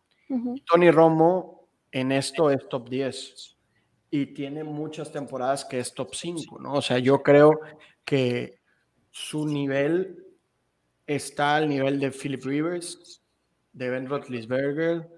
Tony 0.66 0.90
Romo 0.90 1.68
en 1.90 2.12
esto 2.12 2.50
es 2.50 2.68
top 2.68 2.88
10 2.88 3.56
y 4.10 4.26
tiene 4.26 4.64
muchas 4.64 5.12
temporadas 5.12 5.64
que 5.64 5.78
es 5.78 5.92
top 5.94 6.14
5, 6.14 6.58
¿no? 6.58 6.74
O 6.74 6.82
sea, 6.82 6.98
yo 6.98 7.22
creo 7.22 7.60
que 8.04 8.58
su 9.10 9.46
nivel 9.46 10.24
está 11.06 11.56
al 11.56 11.68
nivel 11.68 11.98
de 12.00 12.10
Philip 12.10 12.44
Rivers, 12.44 13.22
de 13.72 13.90
Ben 13.90 14.08
Roethlisberger, 14.08 15.08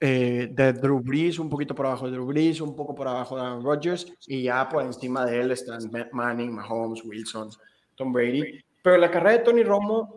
eh, 0.00 0.48
de 0.50 0.72
Drew 0.72 1.00
Brees, 1.00 1.38
un 1.38 1.50
poquito 1.50 1.74
por 1.74 1.86
abajo 1.86 2.06
de 2.06 2.12
Drew 2.12 2.26
Brees, 2.26 2.60
un 2.60 2.74
poco 2.74 2.94
por 2.94 3.06
abajo 3.06 3.36
de 3.36 3.42
Aaron 3.42 3.62
Rodgers, 3.62 4.10
y 4.26 4.44
ya 4.44 4.68
por 4.68 4.82
encima 4.82 5.26
de 5.26 5.40
él 5.40 5.50
están 5.50 5.90
Manning, 6.12 6.54
Mahomes, 6.54 7.04
Wilson, 7.04 7.50
Tom 7.96 8.12
Brady. 8.12 8.64
Pero 8.82 8.96
la 8.96 9.10
carrera 9.10 9.38
de 9.38 9.44
Tony 9.44 9.62
Romo, 9.62 10.14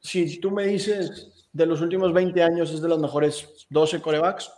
si 0.00 0.40
tú 0.40 0.50
me 0.50 0.66
dices, 0.66 1.48
de 1.52 1.66
los 1.66 1.80
últimos 1.80 2.12
20 2.12 2.42
años 2.42 2.72
es 2.72 2.82
de 2.82 2.88
los 2.88 2.98
mejores 2.98 3.66
12 3.70 4.02
corebacks, 4.02 4.50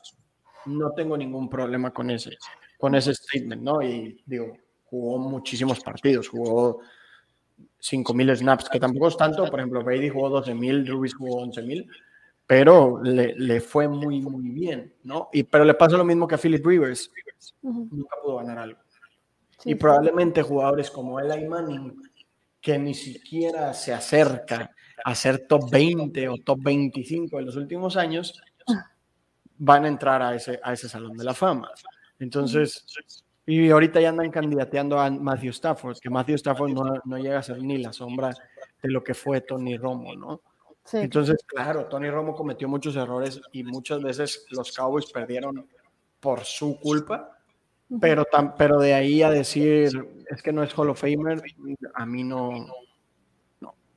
no 0.65 0.93
tengo 0.93 1.17
ningún 1.17 1.51
problema 1.51 1.93
con 1.93 2.11
ese, 2.11 2.39
con 2.79 2.95
ese 2.95 3.15
statement, 3.15 3.63
¿no? 3.63 3.83
Y 3.83 4.23
digo, 4.25 4.57
jugó 4.87 5.19
muchísimos 5.19 5.81
partidos, 5.81 6.29
jugó 6.29 6.81
5.000 7.91 8.37
snaps, 8.37 8.69
que 8.69 8.81
tampoco 8.81 9.09
es 9.09 9.17
tanto, 9.17 9.47
por 9.47 9.61
ejemplo, 9.61 9.83
Brady 9.83 10.09
jugó 10.09 10.43
12.000, 10.43 10.89
Rubis 10.89 11.15
jugó 11.15 11.45
11.000, 11.47 11.87
pero 12.47 13.03
le, 13.03 13.35
le, 13.35 13.61
fue 13.61 13.89
muy, 13.89 14.21
muy 14.21 14.51
bien, 14.51 14.95
¿no? 15.05 15.29
Y, 15.33 15.43
pero 15.45 15.65
le 15.65 15.75
pasa 15.75 15.97
lo 15.97 16.05
mismo 16.05 16.27
que 16.27 16.35
a 16.35 16.39
Philip 16.39 16.65
Rivers, 16.65 17.11
nunca 17.63 18.17
pudo 18.23 18.37
ganar 18.37 18.59
algo. 18.59 18.79
y 19.65 19.75
probablemente 19.75 20.43
jugadores 20.43 20.91
como 20.91 21.21
Eli 21.21 21.47
Manning, 21.47 22.03
que 22.61 22.79
ni 22.79 22.95
siquiera 22.95 23.73
se 23.75 23.93
acerca 23.93 24.71
a 25.05 25.15
ser 25.15 25.47
top 25.47 25.71
20 25.71 26.29
o 26.29 26.37
top 26.39 26.59
25 26.63 27.39
en 27.39 27.47
los 27.47 27.57
últimos 27.57 27.97
años, 27.97 28.41
van 29.59 29.85
a 29.85 29.89
entrar 29.89 30.23
a 30.23 30.35
ese, 30.35 30.59
a 30.63 30.73
ese 30.73 30.89
salón 30.89 31.17
de 31.17 31.25
la 31.25 31.35
fama. 31.35 31.71
Entonces, 32.19 32.85
y 33.47 33.71
ahorita 33.71 34.01
ya 34.01 34.09
andan 34.09 34.31
candidateando 34.31 34.99
a 34.99 35.09
Matthew 35.09 35.51
Stafford, 35.51 35.99
que 36.01 36.11
Matthew 36.11 36.35
Stafford 36.35 36.71
no, 36.73 37.01
no 37.05 37.19
llega 37.19 37.39
a 37.39 37.43
ser 37.43 37.63
ni 37.63 37.79
la 37.79 37.93
sombra 37.93 38.31
de 38.83 38.91
lo 38.91 39.05
que 39.05 39.15
fue 39.15 39.41
Tony 39.41 39.77
Romo, 39.77 40.15
¿no? 40.17 40.43
Entonces, 40.93 41.39
claro, 41.47 41.87
Tony 41.87 42.11
Romo 42.11 42.35
cometió 42.35 42.69
muchos 42.69 42.95
errores 42.97 43.41
y 43.53 43.65
muchas 43.65 44.03
veces 44.03 44.47
los 44.51 44.73
Cowboys 44.73 45.11
perdieron 45.11 45.69
por 46.21 46.45
su 46.45 46.79
culpa, 46.79 47.39
pero, 48.01 48.25
pero 48.57 48.79
de 48.79 48.95
ahí 48.95 49.23
a 49.23 49.31
decir 49.31 49.91
es 50.29 50.43
que 50.43 50.53
no 50.53 50.63
es 50.63 50.77
Hall 50.77 50.91
of 50.91 51.01
Famer, 51.01 51.43
a 51.95 52.07
mí 52.07 52.25
no, 52.25 52.67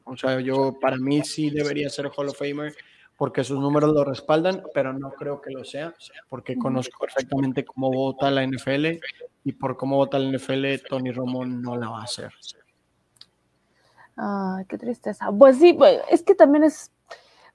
o 0.03 0.17
sea, 0.17 0.39
yo 0.39 0.77
para 0.79 0.97
mí 0.97 1.23
sí 1.23 1.49
debería 1.49 1.89
ser 1.89 2.09
Hall 2.15 2.29
of 2.29 2.37
Famer 2.37 2.75
porque 3.19 3.43
sus 3.43 3.59
números 3.59 3.93
lo 3.93 4.05
respaldan, 4.05 4.63
pero 4.73 4.93
no 4.93 5.11
creo 5.11 5.41
que 5.41 5.51
lo 5.51 5.65
sea, 5.65 5.93
porque 6.29 6.57
conozco 6.57 6.97
perfectamente 6.99 7.65
cómo 7.65 7.91
vota 7.91 8.31
la 8.31 8.47
NFL 8.47 8.97
y 9.43 9.51
por 9.51 9.75
cómo 9.75 9.97
vota 9.97 10.17
la 10.17 10.37
NFL, 10.37 10.87
Tony 10.87 11.11
Romo 11.11 11.45
no 11.45 11.75
la 11.75 11.89
va 11.89 11.99
a 11.99 12.03
hacer. 12.05 12.31
Ay, 14.15 14.63
qué 14.69 14.77
tristeza. 14.77 15.31
Pues 15.37 15.57
sí, 15.59 15.73
pues, 15.73 15.99
es 16.09 16.23
que 16.23 16.33
también 16.33 16.63
es, 16.63 16.93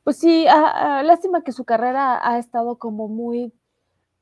pues 0.05 0.19
sí, 0.19 0.47
ah, 0.47 0.99
ah, 0.99 1.03
lástima 1.03 1.43
que 1.43 1.53
su 1.53 1.65
carrera 1.65 2.21
ha 2.23 2.39
estado 2.39 2.77
como 2.77 3.09
muy 3.09 3.51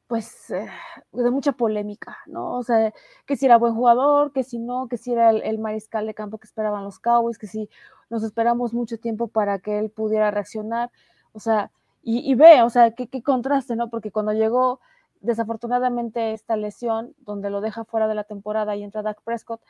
pues, 0.06 0.48
eh, 0.50 0.68
de 1.10 1.30
mucha 1.32 1.50
polémica, 1.50 2.18
¿no? 2.26 2.56
O 2.56 2.62
sea, 2.62 2.92
que 3.26 3.36
si 3.36 3.46
era 3.46 3.56
buen 3.56 3.74
jugador, 3.74 4.32
que 4.32 4.44
si 4.44 4.60
no, 4.60 4.86
que 4.86 4.96
si 4.96 5.12
era 5.12 5.30
el, 5.30 5.58
mariscal 5.58 6.06
de 6.06 6.14
campo 6.14 6.38
que 6.38 6.46
esperaban 6.46 6.84
los 6.84 7.00
Cowboys, 7.00 7.38
que 7.38 7.48
si 7.48 7.68
nos 8.10 8.22
esperamos 8.22 8.72
mucho 8.74 9.00
tiempo 9.00 9.26
para 9.26 9.58
que 9.58 9.80
él 9.80 9.90
pudiera 9.90 10.30
reaccionar, 10.30 10.92
o 11.32 11.40
sea, 11.40 11.70
y, 12.04 12.34
ve, 12.34 12.62
o 12.62 12.70
sea, 12.70 12.90
qué, 12.92 13.22
contraste, 13.22 13.76
¿no? 13.76 13.88
Porque 13.88 14.10
cuando 14.10 14.32
llegó 14.32 14.80
desafortunadamente 15.20 16.32
esta 16.32 16.56
lesión, 16.56 17.14
donde 17.18 17.48
lo 17.48 17.60
deja 17.60 17.84
fuera 17.84 18.08
de 18.08 18.16
la 18.16 18.24
temporada 18.24 18.74
y 18.74 18.82
entra 18.82 19.02
Dak 19.02 19.22
Prescott, 19.22 19.60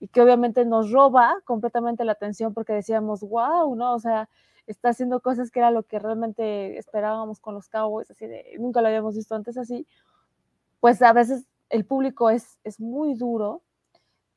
y 0.00 0.08
que 0.08 0.22
obviamente 0.22 0.64
nos 0.64 0.90
roba 0.90 1.36
completamente 1.44 2.04
la 2.04 2.12
atención 2.12 2.54
porque 2.54 2.72
decíamos, 2.72 3.20
wow, 3.20 3.76
¿no? 3.76 3.94
O 3.94 3.98
sea, 4.00 4.28
está 4.66 4.88
haciendo 4.88 5.20
cosas 5.20 5.50
que 5.50 5.58
era 5.60 5.70
lo 5.70 5.82
que 5.82 5.98
realmente 5.98 6.78
esperábamos 6.78 7.40
con 7.40 7.54
los 7.54 7.68
Cowboys, 7.68 8.10
así 8.10 8.26
de, 8.26 8.56
nunca 8.58 8.80
lo 8.80 8.88
habíamos 8.88 9.14
visto 9.14 9.34
antes 9.34 9.58
así, 9.58 9.86
pues 10.80 11.02
a 11.02 11.12
veces 11.12 11.46
el 11.68 11.84
público 11.84 12.30
es, 12.30 12.58
es 12.64 12.80
muy 12.80 13.14
duro 13.14 13.62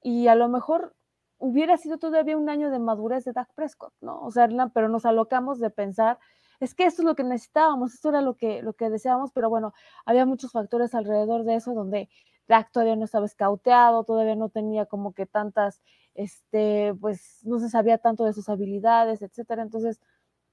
y 0.01 0.27
a 0.27 0.36
lo 0.36 0.50
mejor 0.50 0.94
hubiera 1.38 1.77
sido 1.77 1.98
todavía 1.98 2.38
un 2.38 2.50
año 2.50 2.70
de 2.70 2.80
madurez 2.80 3.25
de 3.25 3.34
Dak 3.34 3.54
Prescott, 3.56 3.94
¿no? 4.01 4.22
O 4.22 4.32
sea, 4.32 4.48
pero 4.74 4.89
nos 4.89 5.06
alocamos 5.06 5.60
de 5.60 5.70
pensar, 5.70 6.20
es 6.60 6.74
que 6.76 6.86
esto 6.86 7.02
es 7.02 7.06
lo 7.06 7.16
que 7.16 7.24
necesitábamos, 7.24 7.94
esto 7.94 8.10
era 8.10 8.22
lo 8.22 8.36
que, 8.36 8.62
lo 8.62 8.74
que 8.74 8.90
deseábamos, 8.90 9.32
pero 9.32 9.50
bueno, 9.50 9.74
había 10.06 10.26
muchos 10.26 10.52
factores 10.52 10.94
alrededor 10.96 11.44
de 11.44 11.56
eso 11.56 11.74
donde 11.74 12.10
Dak 12.48 12.72
todavía 12.72 12.96
no 12.96 13.06
estaba 13.06 13.26
escauteado, 13.26 14.04
todavía 14.04 14.36
no 14.36 14.50
tenía 14.50 14.86
como 14.86 15.14
que 15.14 15.26
tantas, 15.26 15.82
este, 16.14 16.94
pues 17.00 17.40
no 17.44 17.60
se 17.60 17.70
sabía 17.70 17.98
tanto 17.98 18.26
de 18.26 18.34
sus 18.34 18.50
habilidades, 18.50 19.22
etcétera. 19.22 19.64
Entonces, 19.64 20.00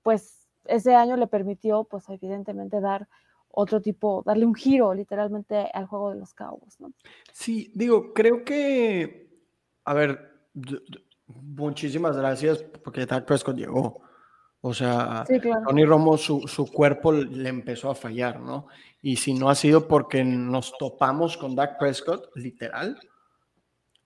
pues 0.02 0.48
ese 0.64 0.94
año 0.94 1.16
le 1.16 1.26
permitió, 1.26 1.84
pues 1.84 2.08
evidentemente 2.08 2.80
dar 2.80 3.08
otro 3.48 3.82
tipo, 3.82 4.22
darle 4.24 4.46
un 4.46 4.54
giro 4.54 4.94
literalmente 4.94 5.70
al 5.74 5.86
juego 5.86 6.10
de 6.10 6.18
los 6.18 6.32
Cowboys, 6.32 6.80
¿no? 6.80 6.92
Sí, 7.32 7.70
digo, 7.74 8.14
creo 8.14 8.44
que, 8.44 9.30
a 9.84 9.92
ver, 9.92 10.48
muchísimas 11.26 12.16
gracias 12.16 12.62
porque 12.82 13.04
Dak 13.04 13.26
Prescott 13.26 13.56
llegó. 13.56 14.00
O 14.64 14.72
sea, 14.72 15.24
Tony 15.66 15.84
Romo, 15.84 16.16
su, 16.16 16.46
su, 16.46 16.70
cuerpo 16.70 17.10
le 17.10 17.48
empezó 17.48 17.90
a 17.90 17.96
fallar, 17.96 18.38
¿no? 18.38 18.68
Y 19.02 19.16
si 19.16 19.34
no 19.34 19.50
ha 19.50 19.56
sido 19.56 19.88
porque 19.88 20.22
nos 20.22 20.78
topamos 20.78 21.36
con 21.36 21.56
Dak 21.56 21.80
Prescott, 21.80 22.30
literal, 22.36 22.96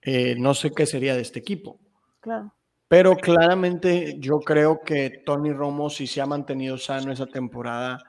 eh, 0.01 0.35
no 0.35 0.55
sé 0.55 0.71
qué 0.71 0.87
sería 0.87 1.13
de 1.13 1.21
este 1.21 1.39
equipo. 1.39 1.79
Claro. 2.21 2.51
Pero 2.87 3.15
claramente 3.17 4.15
yo 4.19 4.39
creo 4.39 4.81
que 4.81 5.21
Tony 5.25 5.53
Romo, 5.53 5.91
si 5.91 6.07
se 6.07 6.21
ha 6.21 6.25
mantenido 6.25 6.77
sano 6.79 7.11
esa 7.11 7.27
temporada, 7.27 7.99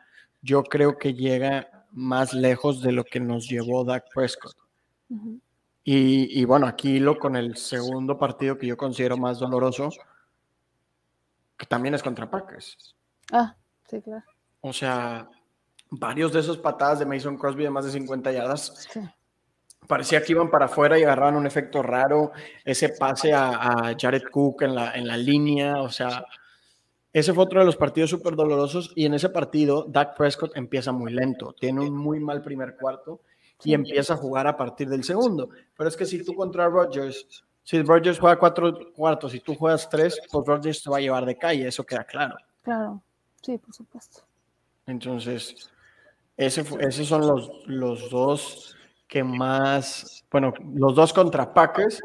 yo 0.40 0.62
creo 0.62 0.96
que 0.96 1.12
llega 1.12 1.86
más 1.90 2.32
lejos 2.32 2.80
de 2.80 2.92
lo 2.92 3.04
que 3.04 3.20
nos 3.20 3.46
llevó 3.46 3.84
Dak 3.84 4.04
Prescott. 4.14 4.56
y, 5.84 6.44
bueno, 6.44 6.66
aquí 6.66 6.98
lo 6.98 7.18
con 7.18 7.34
el 7.36 7.56
segundo 7.56 8.18
partido 8.18 8.56
que 8.56 8.66
yo 8.66 8.76
considero 8.76 9.16
más 9.16 9.38
doloroso, 9.38 9.90
que 11.58 11.66
también 11.66 11.94
es 11.94 12.02
contra 12.02 12.30
Packers. 12.30 12.96
Ah, 13.32 13.54
Sí, 13.88 14.02
claro. 14.02 14.24
O 14.60 14.72
sea, 14.72 15.28
varios 15.90 16.32
de 16.32 16.40
esos 16.40 16.58
patadas 16.58 16.98
de 16.98 17.06
Mason 17.06 17.38
Crosby 17.38 17.64
de 17.64 17.70
más 17.70 17.84
de 17.86 17.92
50 17.92 18.32
yardas. 18.32 18.88
Parecía 19.86 20.22
que 20.22 20.32
iban 20.32 20.50
para 20.50 20.66
afuera 20.66 20.98
y 20.98 21.04
agarraban 21.04 21.36
un 21.36 21.46
efecto 21.46 21.82
raro. 21.82 22.32
Ese 22.64 22.90
pase 22.90 23.32
a, 23.32 23.96
Jared 23.98 24.24
Cook 24.30 24.62
en 24.62 24.74
la, 24.74 24.92
en 24.92 25.06
la 25.06 25.16
línea, 25.16 25.80
o 25.80 25.88
sea, 25.88 26.26
ese 27.12 27.32
fue 27.32 27.44
otro 27.44 27.60
de 27.60 27.66
los 27.66 27.76
partidos 27.76 28.10
súper 28.10 28.36
dolorosos. 28.36 28.92
Y 28.94 29.06
en 29.06 29.14
ese 29.14 29.30
partido, 29.30 29.86
Dak 29.88 30.16
Prescott 30.16 30.56
empieza 30.56 30.92
muy 30.92 31.12
lento. 31.12 31.54
Tiene 31.58 31.80
un 31.80 31.96
muy 31.96 32.20
mal 32.20 32.42
primer 32.42 32.76
cuarto 32.76 33.22
y 33.64 33.72
empieza 33.72 34.14
a 34.14 34.18
jugar 34.18 34.46
a 34.46 34.56
partir 34.56 34.88
del 34.90 35.04
segundo. 35.04 35.48
Pero 35.76 35.88
es 35.88 35.96
que 35.96 36.04
si 36.04 36.22
tú 36.22 36.34
contra 36.34 36.68
Rodgers, 36.68 37.44
si 37.68 37.82
Rodgers 37.82 38.18
juega 38.18 38.38
cuatro 38.38 38.92
cuartos 38.94 39.34
y 39.34 39.40
tú 39.40 39.54
juegas 39.54 39.90
tres, 39.90 40.18
pues 40.32 40.46
Rodgers 40.46 40.82
te 40.82 40.88
va 40.88 40.96
a 40.96 41.00
llevar 41.00 41.26
de 41.26 41.36
calle, 41.36 41.68
eso 41.68 41.84
queda 41.84 42.02
claro. 42.02 42.34
Claro, 42.62 43.02
sí, 43.42 43.58
por 43.58 43.74
supuesto. 43.74 44.22
Entonces, 44.86 45.70
ese 46.34 46.64
esos 46.80 47.06
son 47.06 47.26
los, 47.26 47.50
los 47.66 48.08
dos 48.08 48.74
que 49.06 49.22
más, 49.22 50.24
bueno, 50.30 50.54
los 50.76 50.94
dos 50.94 51.12
contra 51.12 51.52
Packers, 51.52 52.00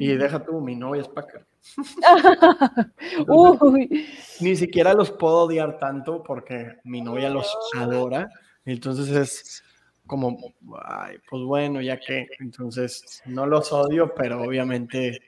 y 0.00 0.08
deja 0.16 0.42
tú, 0.42 0.60
mi 0.60 0.74
novia 0.74 1.02
es 1.02 1.08
Packer. 1.08 1.46
Ni 4.40 4.56
siquiera 4.56 4.94
los 4.94 5.12
puedo 5.12 5.44
odiar 5.44 5.78
tanto 5.78 6.24
porque 6.24 6.78
mi 6.82 7.02
novia 7.02 7.30
los 7.30 7.56
adora, 7.76 8.28
entonces 8.64 9.10
es 9.10 9.62
como, 10.06 10.38
ay, 10.84 11.16
pues 11.28 11.42
bueno, 11.42 11.80
ya 11.80 11.98
que, 11.98 12.28
entonces 12.40 13.22
no 13.26 13.46
los 13.46 13.72
odio, 13.72 14.14
pero 14.14 14.42
obviamente 14.42 15.20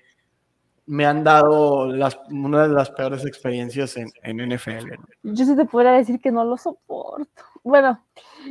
me 0.87 1.04
han 1.04 1.25
dado 1.25 1.87
las, 1.87 2.18
una 2.30 2.68
de 2.68 2.75
las 2.75 2.90
peores 2.90 3.25
experiencias 3.25 3.97
en, 3.97 4.09
en 4.23 4.54
NFL. 4.54 4.95
Yo 5.25 5.45
sí 5.45 5.56
te 5.56 5.64
podría 5.64 5.92
decir 5.92 6.21
que 6.21 6.30
no 6.30 6.45
lo 6.45 6.56
soporto. 6.56 7.42
Bueno, 7.64 8.04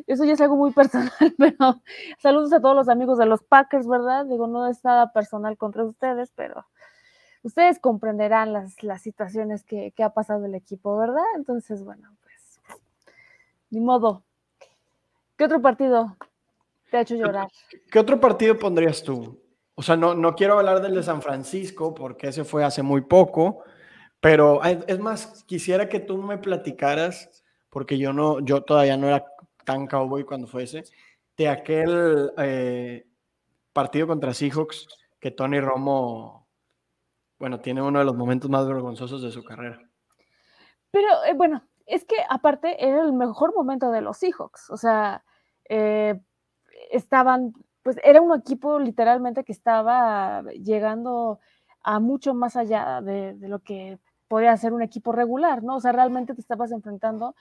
eso 0.08 0.26
ya 0.26 0.34
es 0.34 0.42
algo 0.42 0.58
muy 0.58 0.72
personal, 0.74 1.12
pero 1.38 1.82
saludos 2.20 2.52
a 2.54 2.60
todos 2.60 2.76
los 2.76 2.90
amigos 2.90 3.18
de 3.18 3.26
los 3.26 3.42
Packers, 3.44 3.88
¿verdad? 3.88 4.26
Digo, 4.26 4.48
no 4.48 4.68
es 4.68 4.84
nada 4.84 5.14
personal 5.14 5.58
contra 5.58 5.86
ustedes, 5.86 6.32
pero 6.36 6.66
ustedes 7.44 7.80
comprenderán 7.80 8.52
las, 8.52 8.84
las 8.84 9.02
situaciones 9.02 9.64
que, 9.64 9.94
que 9.96 10.04
ha 10.04 10.10
pasado 10.10 10.46
el 10.46 10.56
equipo, 10.56 10.98
¿verdad? 10.98 11.24
Entonces, 11.38 11.84
bueno, 11.84 12.10
pues, 12.22 12.60
ni 13.70 13.80
modo. 13.80 14.24
¿Qué 15.38 15.44
otro 15.44 15.62
partido 15.62 16.16
te 16.90 16.98
ha 16.98 17.02
hecho 17.02 17.16
llorar? 17.16 17.50
¿Qué 17.92 18.00
otro 18.00 18.20
partido 18.20 18.58
pondrías 18.58 19.04
tú? 19.04 19.42
O 19.76 19.82
sea, 19.82 19.98
no, 19.98 20.16
no 20.16 20.36
quiero 20.36 20.58
hablar 20.58 20.82
del 20.82 20.96
de 20.96 21.04
San 21.04 21.22
Francisco 21.22 21.94
porque 21.94 22.30
ese 22.30 22.46
fue 22.46 22.64
hace 22.64 22.82
muy 22.82 23.02
poco, 23.02 23.64
pero 24.22 24.64
es 24.64 25.00
más, 25.00 25.44
quisiera 25.44 25.90
que 25.90 26.00
tú 26.00 26.18
me 26.18 26.38
platicaras, 26.38 27.44
porque 27.70 27.98
yo 27.98 28.14
no, 28.14 28.40
yo 28.40 28.64
todavía 28.64 28.96
no 28.96 29.08
era 29.08 29.26
tan 29.66 29.88
cowboy 29.88 30.24
cuando 30.24 30.48
fuese, 30.48 30.84
de 31.36 31.50
aquel 31.50 32.32
eh, 32.38 33.06
partido 33.74 34.08
contra 34.08 34.34
Seahawks 34.34 34.88
que 35.20 35.32
Tony 35.32 35.60
Romo, 35.60 36.48
bueno, 37.38 37.60
tiene 37.60 37.82
uno 37.82 38.00
de 38.00 38.06
los 38.06 38.16
momentos 38.16 38.50
más 38.50 38.66
vergonzosos 38.66 39.22
de 39.22 39.32
su 39.32 39.44
carrera. 39.44 39.82
Pero 40.92 41.08
eh, 41.26 41.34
bueno, 41.34 41.62
es 41.86 42.06
que 42.06 42.16
aparte 42.30 42.86
era 42.86 43.02
el 43.04 43.14
mejor 43.14 43.54
momento 43.56 43.92
de 43.92 44.02
los 44.02 44.18
Seahawks, 44.18 44.70
o 44.70 44.78
sea, 44.78 45.24
eh, 45.70 46.20
estaban 46.92 47.54
pues 47.86 47.98
era 48.04 48.20
un 48.20 48.36
equipo 48.36 48.80
literalmente 48.80 49.44
que 49.44 49.52
estaba 49.52 50.42
llegando 50.54 51.40
a 51.84 52.00
mucho 52.00 52.34
más 52.34 52.56
allá 52.56 53.00
de, 53.02 53.38
lo 53.42 53.60
que 53.60 54.00
podía 54.28 54.58
ser 54.58 54.74
un 54.74 54.82
equipo 54.82 55.12
regular, 55.12 55.62
¿no? 55.62 55.76
O 55.76 55.80
sea, 55.80 55.92
realmente 55.92 56.34
te 56.34 56.42
estabas 56.42 56.72
enfrentando 56.72 57.36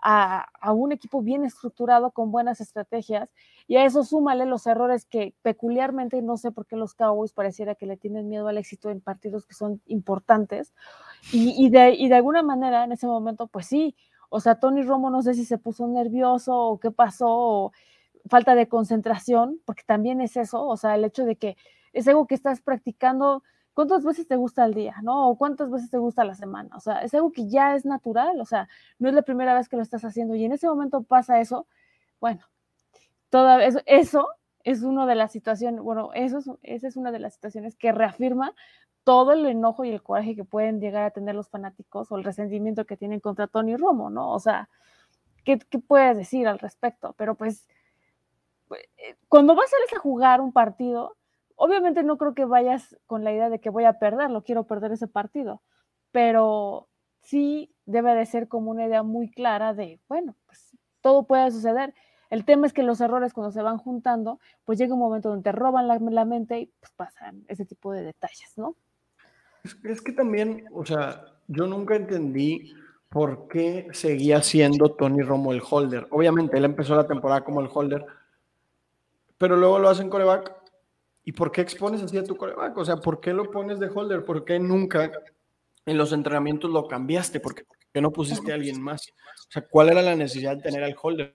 a, 0.00 0.46
un 0.72 0.92
equipo 0.92 1.22
bien 1.22 1.44
estructurado 1.44 2.10
con 2.10 2.30
buenas 2.30 2.60
estrategias 2.60 3.34
y 3.66 3.76
a 3.76 3.84
eso 3.84 4.04
súmale 4.04 4.46
los 4.46 4.66
errores 4.66 5.04
que 5.04 5.34
peculiarmente 5.42 6.22
no 6.22 6.36
sé 6.36 6.52
por 6.52 6.66
qué 6.66 6.76
los 6.76 6.94
Cowboys 6.94 7.32
pareciera 7.32 7.74
que 7.74 7.86
le 7.86 7.96
tienen 7.96 8.28
miedo 8.28 8.48
al 8.48 8.58
éxito 8.58 8.90
en 8.90 9.00
partidos 9.00 9.44
que 9.46 9.54
son 9.54 9.80
importantes 9.86 10.72
y, 11.32 11.68
de, 11.70 11.94
y 11.94 12.08
de 12.08 12.14
alguna 12.14 12.42
manera 12.42 12.84
en 12.84 12.92
ese 12.92 13.06
momento 13.06 13.48
pues 13.48 13.66
sí, 13.66 13.96
o 14.30 14.40
sea, 14.40 14.56
Tony 14.60 14.82
Romo 14.82 15.10
no 15.10 15.22
sé 15.22 15.34
si 15.34 15.44
se 15.44 15.58
puso 15.58 15.86
nervioso 15.88 16.56
o 16.56 16.78
qué 16.78 16.90
pasó 16.90 17.72
falta 18.28 18.54
de 18.54 18.68
concentración, 18.68 19.60
porque 19.64 19.82
también 19.86 20.20
es 20.20 20.36
eso, 20.36 20.66
o 20.66 20.76
sea, 20.76 20.94
el 20.94 21.04
hecho 21.04 21.24
de 21.24 21.36
que 21.36 21.56
es 21.92 22.06
algo 22.08 22.26
que 22.26 22.34
estás 22.34 22.60
practicando, 22.60 23.42
¿cuántas 23.78 24.04
veces 24.04 24.26
te 24.26 24.34
gusta 24.34 24.64
al 24.64 24.74
día, 24.74 24.96
no? 25.04 25.28
O 25.28 25.38
cuántas 25.38 25.70
veces 25.70 25.88
te 25.88 25.98
gusta 25.98 26.24
la 26.24 26.34
semana, 26.34 26.76
o 26.76 26.80
sea, 26.80 26.98
es 26.98 27.14
algo 27.14 27.30
que 27.30 27.48
ya 27.48 27.76
es 27.76 27.84
natural, 27.84 28.40
o 28.40 28.44
sea, 28.44 28.68
no 28.98 29.08
es 29.08 29.14
la 29.14 29.22
primera 29.22 29.54
vez 29.54 29.68
que 29.68 29.76
lo 29.76 29.82
estás 29.82 30.04
haciendo 30.04 30.34
y 30.34 30.44
en 30.44 30.50
ese 30.50 30.66
momento 30.66 31.04
pasa 31.04 31.40
eso, 31.40 31.68
bueno, 32.18 32.40
toda 33.30 33.64
eso, 33.64 33.78
eso 33.86 34.30
es 34.64 34.82
una 34.82 35.06
de 35.06 35.14
las 35.14 35.30
situaciones, 35.30 35.80
bueno, 35.80 36.10
eso 36.14 36.40
es, 36.64 36.96
una 36.96 37.12
de 37.12 37.20
las 37.20 37.34
situaciones 37.34 37.76
que 37.76 37.92
reafirma 37.92 38.52
todo 39.04 39.30
el 39.30 39.46
enojo 39.46 39.84
y 39.84 39.90
el 39.90 40.02
coraje 40.02 40.34
que 40.34 40.42
pueden 40.42 40.80
llegar 40.80 41.04
a 41.04 41.12
tener 41.12 41.36
los 41.36 41.48
fanáticos 41.48 42.10
o 42.10 42.16
el 42.16 42.24
resentimiento 42.24 42.84
que 42.84 42.96
tienen 42.96 43.20
contra 43.20 43.46
Tony 43.46 43.76
Romo, 43.76 44.10
¿no? 44.10 44.32
O 44.32 44.40
sea, 44.40 44.68
¿qué, 45.44 45.60
qué 45.70 45.78
puedes 45.78 46.16
decir 46.16 46.48
al 46.48 46.58
respecto? 46.58 47.14
Pero 47.16 47.36
pues 47.36 47.68
eh, 48.72 49.16
cuando 49.28 49.54
vas 49.54 49.70
a 49.72 49.96
a 49.96 50.00
jugar 50.00 50.40
un 50.40 50.52
partido, 50.52 51.16
obviamente 51.58 52.02
no 52.04 52.16
creo 52.16 52.34
que 52.34 52.44
vayas 52.44 52.96
con 53.06 53.24
la 53.24 53.32
idea 53.32 53.50
de 53.50 53.60
que 53.60 53.68
voy 53.68 53.84
a 53.84 53.98
perderlo, 53.98 54.44
quiero 54.44 54.64
perder 54.64 54.92
ese 54.92 55.08
partido, 55.08 55.60
pero 56.12 56.88
sí 57.20 57.74
debe 57.84 58.14
de 58.14 58.26
ser 58.26 58.48
como 58.48 58.70
una 58.70 58.86
idea 58.86 59.02
muy 59.02 59.30
clara 59.30 59.74
de, 59.74 60.00
bueno, 60.08 60.36
pues 60.46 60.76
todo 61.00 61.24
puede 61.24 61.50
suceder. 61.50 61.94
El 62.30 62.44
tema 62.44 62.66
es 62.66 62.72
que 62.72 62.82
los 62.82 63.00
errores 63.00 63.32
cuando 63.32 63.50
se 63.50 63.62
van 63.62 63.78
juntando, 63.78 64.38
pues 64.64 64.78
llega 64.78 64.94
un 64.94 65.00
momento 65.00 65.30
donde 65.30 65.42
te 65.42 65.52
roban 65.52 65.88
la, 65.88 66.24
mente 66.24 66.60
y 66.60 66.66
pues 66.80 66.92
pasan 66.94 67.44
ese 67.48 67.64
tipo 67.64 67.92
de 67.92 68.04
detalles, 68.04 68.56
¿no? 68.56 68.76
Es, 69.64 70.00
que 70.00 70.12
también, 70.12 70.64
o 70.72 70.86
sea, 70.86 71.24
yo 71.48 71.66
nunca 71.66 71.96
entendí 71.96 72.72
por 73.08 73.48
qué 73.48 73.88
seguía 73.92 74.42
siendo 74.42 74.92
Tony 74.92 75.22
Romo 75.22 75.52
el 75.52 75.62
holder. 75.68 76.06
Obviamente 76.10 76.56
él 76.58 76.66
empezó 76.66 76.94
la 76.94 77.06
temporada 77.06 77.42
como 77.42 77.60
el 77.60 77.70
holder, 77.72 78.04
pero 79.38 79.56
luego 79.56 79.78
lo 79.78 79.88
hacen 79.88 80.10
coreback. 80.10 80.57
¿Y 81.28 81.32
por 81.32 81.52
qué 81.52 81.60
expones 81.60 82.02
así 82.02 82.16
a 82.16 82.24
tu 82.24 82.38
coreback? 82.38 82.74
O 82.78 82.86
sea, 82.86 82.96
¿por 82.96 83.20
qué 83.20 83.34
lo 83.34 83.50
pones 83.50 83.78
de 83.78 83.90
holder? 83.94 84.24
¿Por 84.24 84.46
qué 84.46 84.58
nunca 84.58 85.12
en 85.84 85.98
los 85.98 86.14
entrenamientos 86.14 86.70
lo 86.70 86.88
cambiaste? 86.88 87.38
¿Por 87.38 87.54
qué, 87.54 87.66
no 88.00 88.10
pusiste 88.10 88.50
a 88.50 88.54
alguien 88.54 88.80
más? 88.80 89.12
O 89.40 89.50
sea, 89.50 89.66
¿cuál 89.68 89.90
era 89.90 90.00
la 90.00 90.16
necesidad 90.16 90.56
de 90.56 90.62
tener 90.62 90.82
al 90.82 90.96
holder? 90.98 91.34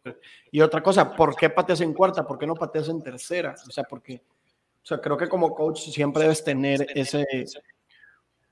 Y 0.50 0.62
otra 0.62 0.82
cosa, 0.82 1.16
¿por 1.16 1.36
qué 1.36 1.52
pateas 1.52 1.82
en 1.82 1.94
cuarta? 1.94 2.26
¿Por 2.26 2.40
qué 2.40 2.48
no 2.48 2.56
pateas 2.56 2.90
en 2.90 3.04
tercera? 3.04 3.54
O 3.68 3.70
sea, 3.70 3.84
porque, 3.84 4.16
o 4.16 4.86
sea, 4.86 5.00
creo 5.00 5.16
que 5.16 5.30
como 5.30 5.54
coach 5.54 5.82
siempre 5.82 6.24
debes 6.24 6.44
tener 6.44 6.88
ese, 6.96 7.24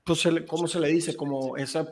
pues, 0.04 0.28
¿cómo 0.46 0.68
se 0.68 0.78
le 0.78 0.90
dice? 0.90 1.16
Como 1.16 1.56
esa 1.56 1.84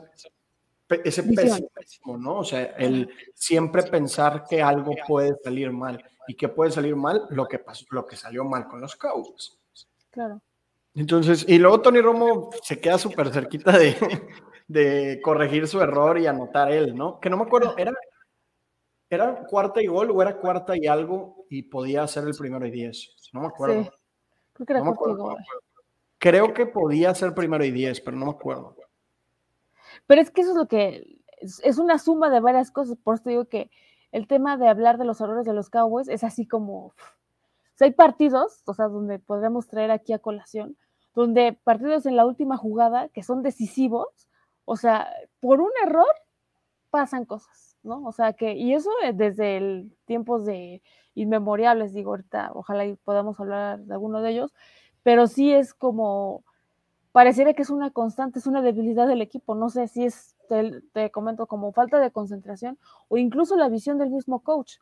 ese 1.03 1.23
pesimismo, 1.23 2.17
¿no? 2.17 2.37
O 2.37 2.43
sea, 2.45 2.63
el 2.77 3.09
siempre 3.33 3.83
pensar 3.83 4.45
que 4.49 4.61
algo 4.61 4.93
puede 5.05 5.35
salir 5.43 5.73
mal. 5.73 6.01
¿Y 6.27 6.35
que 6.35 6.49
puede 6.49 6.71
salir 6.71 6.95
mal? 6.95 7.25
Lo 7.29 7.47
que, 7.47 7.59
pasó, 7.59 7.85
lo 7.91 8.05
que 8.05 8.15
salió 8.15 8.43
mal 8.43 8.67
con 8.67 8.81
los 8.81 8.95
Cowboys. 8.95 9.57
Claro. 10.11 10.41
Entonces, 10.93 11.45
y 11.47 11.57
luego 11.57 11.81
Tony 11.81 12.01
Romo 12.01 12.49
se 12.63 12.79
queda 12.79 12.97
súper 12.97 13.31
cerquita 13.31 13.77
de, 13.77 13.95
de 14.67 15.21
corregir 15.21 15.67
su 15.67 15.81
error 15.81 16.19
y 16.19 16.27
anotar 16.27 16.71
él, 16.71 16.95
¿no? 16.95 17.19
Que 17.19 17.29
no 17.29 17.37
me 17.37 17.43
acuerdo, 17.43 17.75
¿era, 17.77 17.93
¿era 19.09 19.43
cuarta 19.47 19.81
y 19.81 19.87
gol 19.87 20.11
o 20.11 20.21
era 20.21 20.37
cuarta 20.37 20.75
y 20.75 20.87
algo 20.87 21.45
y 21.49 21.63
podía 21.63 22.05
ser 22.07 22.25
el 22.25 22.35
primero 22.35 22.65
y 22.65 22.71
diez? 22.71 23.15
No 23.33 23.41
me 23.41 23.47
acuerdo. 23.47 23.83
Sí. 23.83 23.89
Creo 24.53 24.65
que 24.65 24.73
era 24.73 24.81
cuarta 24.83 25.09
y 25.09 25.15
gol. 25.15 25.37
Creo 26.17 26.53
que 26.53 26.65
podía 26.65 27.15
ser 27.15 27.33
primero 27.33 27.63
y 27.65 27.71
diez, 27.71 27.99
pero 27.99 28.15
no 28.15 28.25
me 28.25 28.31
acuerdo. 28.31 28.75
Pero 30.07 30.21
es 30.21 30.29
que 30.29 30.41
eso 30.41 30.51
es 30.51 30.57
lo 30.57 30.67
que 30.67 31.21
es, 31.41 31.77
una 31.77 31.97
suma 31.97 32.29
de 32.29 32.39
varias 32.39 32.71
cosas, 32.71 32.97
por 33.03 33.15
eso 33.15 33.29
digo 33.29 33.45
que 33.45 33.71
el 34.11 34.27
tema 34.27 34.57
de 34.57 34.67
hablar 34.67 34.97
de 34.97 35.05
los 35.05 35.21
errores 35.21 35.45
de 35.45 35.53
los 35.53 35.69
Cowboys 35.69 36.07
es 36.07 36.23
así 36.23 36.47
como, 36.47 36.87
o 36.87 36.93
sea, 37.75 37.85
hay 37.85 37.93
partidos, 37.93 38.61
o 38.65 38.73
sea, 38.73 38.87
donde 38.87 39.19
podríamos 39.19 39.67
traer 39.67 39.91
aquí 39.91 40.13
a 40.13 40.19
colación, 40.19 40.77
donde 41.15 41.53
partidos 41.63 42.05
en 42.05 42.15
la 42.15 42.25
última 42.25 42.57
jugada 42.57 43.09
que 43.09 43.23
son 43.23 43.41
decisivos, 43.41 44.07
o 44.65 44.75
sea, 44.75 45.07
por 45.39 45.61
un 45.61 45.71
error 45.85 46.13
pasan 46.89 47.25
cosas, 47.25 47.77
¿no? 47.83 48.05
O 48.05 48.11
sea, 48.11 48.33
que, 48.33 48.53
y 48.53 48.73
eso 48.73 48.89
desde 49.13 49.57
el 49.57 49.97
tiempos 50.05 50.45
de 50.45 50.81
inmemoriales, 51.15 51.93
digo, 51.93 52.11
ahorita, 52.11 52.51
ojalá 52.53 52.83
podamos 53.03 53.39
hablar 53.39 53.79
de 53.79 53.93
alguno 53.93 54.21
de 54.21 54.31
ellos, 54.31 54.53
pero 55.03 55.27
sí 55.27 55.51
es 55.51 55.73
como, 55.73 56.43
pareciera 57.11 57.53
que 57.53 57.61
es 57.61 57.69
una 57.69 57.91
constante, 57.91 58.39
es 58.39 58.47
una 58.47 58.61
debilidad 58.61 59.07
del 59.07 59.21
equipo. 59.21 59.55
No 59.55 59.69
sé 59.69 59.87
si 59.87 60.05
es, 60.05 60.35
te, 60.93 61.11
comento, 61.11 61.47
como 61.47 61.71
falta 61.73 61.99
de 61.99 62.11
concentración 62.11 62.77
o 63.07 63.17
incluso 63.17 63.55
la 63.55 63.69
visión 63.69 63.97
del 63.97 64.09
mismo 64.09 64.39
coach. 64.41 64.77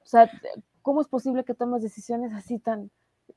O 0.00 0.06
sea, 0.06 0.30
¿cómo 0.82 1.00
es 1.00 1.08
posible 1.08 1.44
que 1.44 1.54
tomes 1.54 1.82
decisiones 1.82 2.32
así 2.32 2.58
tan, 2.58 2.90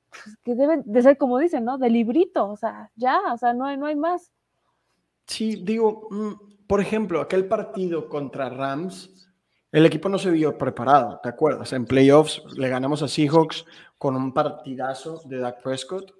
pues, 0.09 0.37
que 0.43 0.55
deben 0.55 0.83
de 0.85 1.01
ser 1.01 1.17
como 1.17 1.39
dicen, 1.39 1.65
¿no? 1.65 1.77
De 1.77 1.89
librito, 1.89 2.49
o 2.49 2.55
sea, 2.55 2.91
ya, 2.95 3.19
o 3.33 3.37
sea, 3.37 3.53
no 3.53 3.65
hay, 3.65 3.77
no 3.77 3.87
hay 3.87 3.95
más. 3.95 4.31
Sí, 5.25 5.61
digo, 5.63 6.07
mm, 6.09 6.65
por 6.67 6.81
ejemplo, 6.81 7.21
aquel 7.21 7.47
partido 7.47 8.07
contra 8.07 8.49
Rams, 8.49 9.27
el 9.71 9.85
equipo 9.85 10.09
no 10.09 10.17
se 10.17 10.31
vio 10.31 10.57
preparado, 10.57 11.19
¿te 11.21 11.29
acuerdas? 11.29 11.73
En 11.73 11.85
playoffs 11.85 12.43
le 12.57 12.69
ganamos 12.69 13.03
a 13.03 13.07
Seahawks 13.07 13.65
con 13.97 14.15
un 14.15 14.33
partidazo 14.33 15.21
de 15.25 15.39
Dak 15.39 15.61
Prescott. 15.61 16.18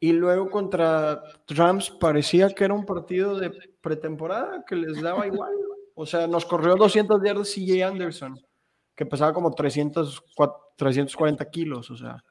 Y 0.00 0.12
luego 0.12 0.50
contra 0.50 1.22
Rams 1.48 1.90
parecía 1.90 2.50
que 2.50 2.64
era 2.64 2.74
un 2.74 2.86
partido 2.86 3.38
de 3.38 3.50
pretemporada 3.80 4.64
que 4.64 4.76
les 4.76 5.00
daba 5.02 5.26
igual. 5.26 5.52
O 5.94 6.06
sea, 6.06 6.28
nos 6.28 6.46
corrió 6.46 6.76
200 6.76 7.20
yardas 7.24 7.52
CJ 7.52 7.82
Anderson, 7.82 8.38
que 8.94 9.04
pesaba 9.04 9.32
como 9.32 9.52
300, 9.52 10.24
340 10.76 11.50
kilos, 11.50 11.90
o 11.90 11.96
sea. 11.96 12.22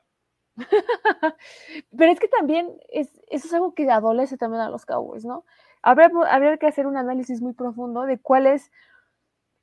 Pero 1.97 2.11
es 2.11 2.19
que 2.19 2.29
también 2.29 2.79
es, 2.89 3.09
eso 3.29 3.47
es 3.47 3.53
algo 3.53 3.73
que 3.73 3.89
adolece 3.91 4.37
también 4.37 4.61
a 4.61 4.69
los 4.69 4.85
Cowboys, 4.85 5.25
¿no? 5.25 5.43
Habría, 5.81 6.09
habría 6.29 6.57
que 6.57 6.67
hacer 6.67 6.87
un 6.87 6.97
análisis 6.97 7.41
muy 7.41 7.53
profundo 7.53 8.03
de 8.03 8.19
cuál 8.19 8.47
es 8.47 8.71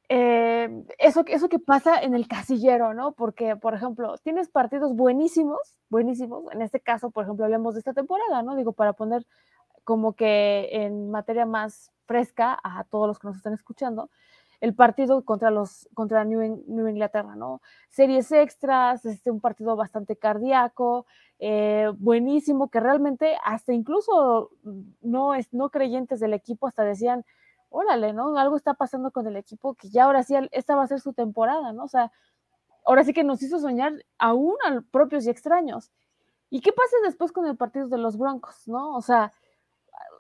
eh, 0.08 0.84
eso, 0.98 1.24
eso 1.26 1.48
que 1.48 1.58
pasa 1.58 2.00
en 2.00 2.14
el 2.14 2.28
casillero, 2.28 2.94
¿no? 2.94 3.12
Porque, 3.12 3.56
por 3.56 3.74
ejemplo, 3.74 4.16
tienes 4.18 4.48
partidos 4.48 4.94
buenísimos, 4.94 5.58
buenísimos, 5.88 6.44
en 6.52 6.62
este 6.62 6.80
caso, 6.80 7.10
por 7.10 7.24
ejemplo, 7.24 7.44
hablemos 7.44 7.74
de 7.74 7.80
esta 7.80 7.94
temporada, 7.94 8.42
¿no? 8.42 8.56
Digo, 8.56 8.72
para 8.72 8.92
poner 8.92 9.26
como 9.84 10.14
que 10.14 10.68
en 10.72 11.10
materia 11.10 11.46
más 11.46 11.92
fresca 12.06 12.58
a 12.62 12.84
todos 12.84 13.06
los 13.06 13.18
que 13.18 13.28
nos 13.28 13.36
están 13.36 13.54
escuchando, 13.54 14.10
el 14.60 14.74
partido 14.74 15.24
contra 15.24 15.50
los 15.50 15.88
contra 15.94 16.24
New, 16.24 16.42
Inglaterra, 16.42 17.36
¿no? 17.36 17.60
Series 17.88 18.32
extras, 18.32 19.04
este, 19.04 19.30
un 19.30 19.40
partido 19.40 19.76
bastante 19.76 20.16
cardíaco, 20.16 21.06
eh, 21.38 21.92
buenísimo, 21.98 22.68
que 22.68 22.80
realmente 22.80 23.36
hasta 23.44 23.72
incluso 23.72 24.50
no, 25.02 25.34
es, 25.34 25.52
no 25.52 25.70
creyentes 25.70 26.20
del 26.20 26.34
equipo 26.34 26.66
hasta 26.66 26.82
decían, 26.84 27.24
órale, 27.74 28.12
¿no? 28.12 28.36
Algo 28.38 28.56
está 28.56 28.74
pasando 28.74 29.10
con 29.10 29.26
el 29.26 29.36
equipo 29.36 29.74
que 29.74 29.90
ya 29.90 30.04
ahora 30.04 30.22
sí, 30.22 30.34
esta 30.52 30.76
va 30.76 30.84
a 30.84 30.86
ser 30.86 31.00
su 31.00 31.12
temporada, 31.12 31.72
¿no? 31.72 31.84
O 31.84 31.88
sea, 31.88 32.12
ahora 32.84 33.04
sí 33.04 33.12
que 33.12 33.24
nos 33.24 33.42
hizo 33.42 33.58
soñar 33.58 33.92
aún 34.18 34.54
a 34.66 34.80
propios 34.90 35.26
y 35.26 35.30
extraños. 35.30 35.90
¿Y 36.50 36.60
qué 36.60 36.72
pasa 36.72 36.96
después 37.04 37.32
con 37.32 37.46
el 37.46 37.56
partido 37.56 37.88
de 37.88 37.98
los 37.98 38.16
Broncos, 38.16 38.68
¿no? 38.68 38.96
O 38.96 39.02
sea, 39.02 39.32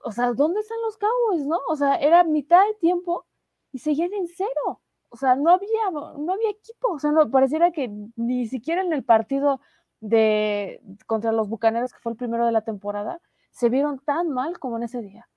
o 0.04 0.12
sea, 0.12 0.32
¿dónde 0.32 0.60
están 0.60 0.78
los 0.84 0.98
Cowboys, 0.98 1.46
no? 1.46 1.58
O 1.68 1.76
sea, 1.76 1.96
era 1.96 2.24
mitad 2.24 2.64
de 2.66 2.74
tiempo 2.74 3.26
y 3.72 3.78
seguían 3.78 4.12
en 4.14 4.26
cero. 4.28 4.80
O 5.10 5.16
sea, 5.16 5.36
no 5.36 5.50
había, 5.50 5.90
no 5.92 6.32
había 6.32 6.50
equipo. 6.50 6.92
O 6.92 6.98
sea, 6.98 7.12
no, 7.12 7.30
pareciera 7.30 7.70
que 7.72 7.88
ni 8.16 8.46
siquiera 8.48 8.82
en 8.82 8.92
el 8.92 9.04
partido 9.04 9.60
de 10.00 10.82
contra 11.06 11.32
los 11.32 11.48
Bucaneros, 11.48 11.92
que 11.92 12.00
fue 12.00 12.12
el 12.12 12.18
primero 12.18 12.46
de 12.46 12.52
la 12.52 12.62
temporada, 12.62 13.20
se 13.50 13.68
vieron 13.68 14.00
tan 14.00 14.30
mal 14.30 14.58
como 14.58 14.76
en 14.76 14.84
ese 14.84 15.00
día. 15.02 15.28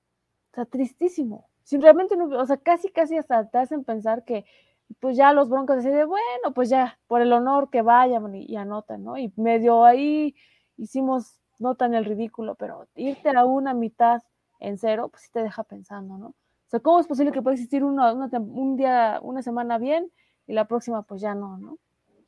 O 0.52 0.54
sea, 0.56 0.64
tristísimo. 0.66 1.47
Simplemente 1.68 2.16
no, 2.16 2.24
o 2.24 2.46
sea, 2.46 2.56
casi, 2.56 2.88
casi 2.88 3.18
hasta 3.18 3.46
te 3.46 3.58
hacen 3.58 3.84
pensar 3.84 4.24
que 4.24 4.46
pues 5.00 5.18
ya 5.18 5.34
los 5.34 5.50
broncos 5.50 5.76
deciden, 5.76 6.08
bueno, 6.08 6.54
pues 6.54 6.70
ya, 6.70 6.98
por 7.06 7.20
el 7.20 7.30
honor 7.30 7.68
que 7.68 7.82
vayan 7.82 8.34
y, 8.34 8.46
y 8.46 8.56
anotan, 8.56 9.04
¿no? 9.04 9.18
Y 9.18 9.30
medio 9.36 9.84
ahí 9.84 10.34
hicimos, 10.78 11.42
no 11.58 11.74
tan 11.74 11.92
el 11.92 12.06
ridículo, 12.06 12.54
pero 12.54 12.88
irte 12.94 13.28
a 13.28 13.44
una 13.44 13.74
mitad 13.74 14.22
en 14.60 14.78
cero, 14.78 15.10
pues 15.10 15.24
sí 15.24 15.28
te 15.30 15.42
deja 15.42 15.62
pensando, 15.62 16.16
¿no? 16.16 16.28
O 16.28 16.70
sea, 16.70 16.80
¿cómo 16.80 17.00
es 17.00 17.06
posible 17.06 17.32
que 17.32 17.42
pueda 17.42 17.52
existir 17.52 17.84
un 17.84 18.76
día, 18.78 19.20
una 19.20 19.42
semana 19.42 19.76
bien 19.76 20.10
y 20.46 20.54
la 20.54 20.66
próxima 20.66 21.02
pues 21.02 21.20
ya 21.20 21.34
no, 21.34 21.58
¿no? 21.58 21.76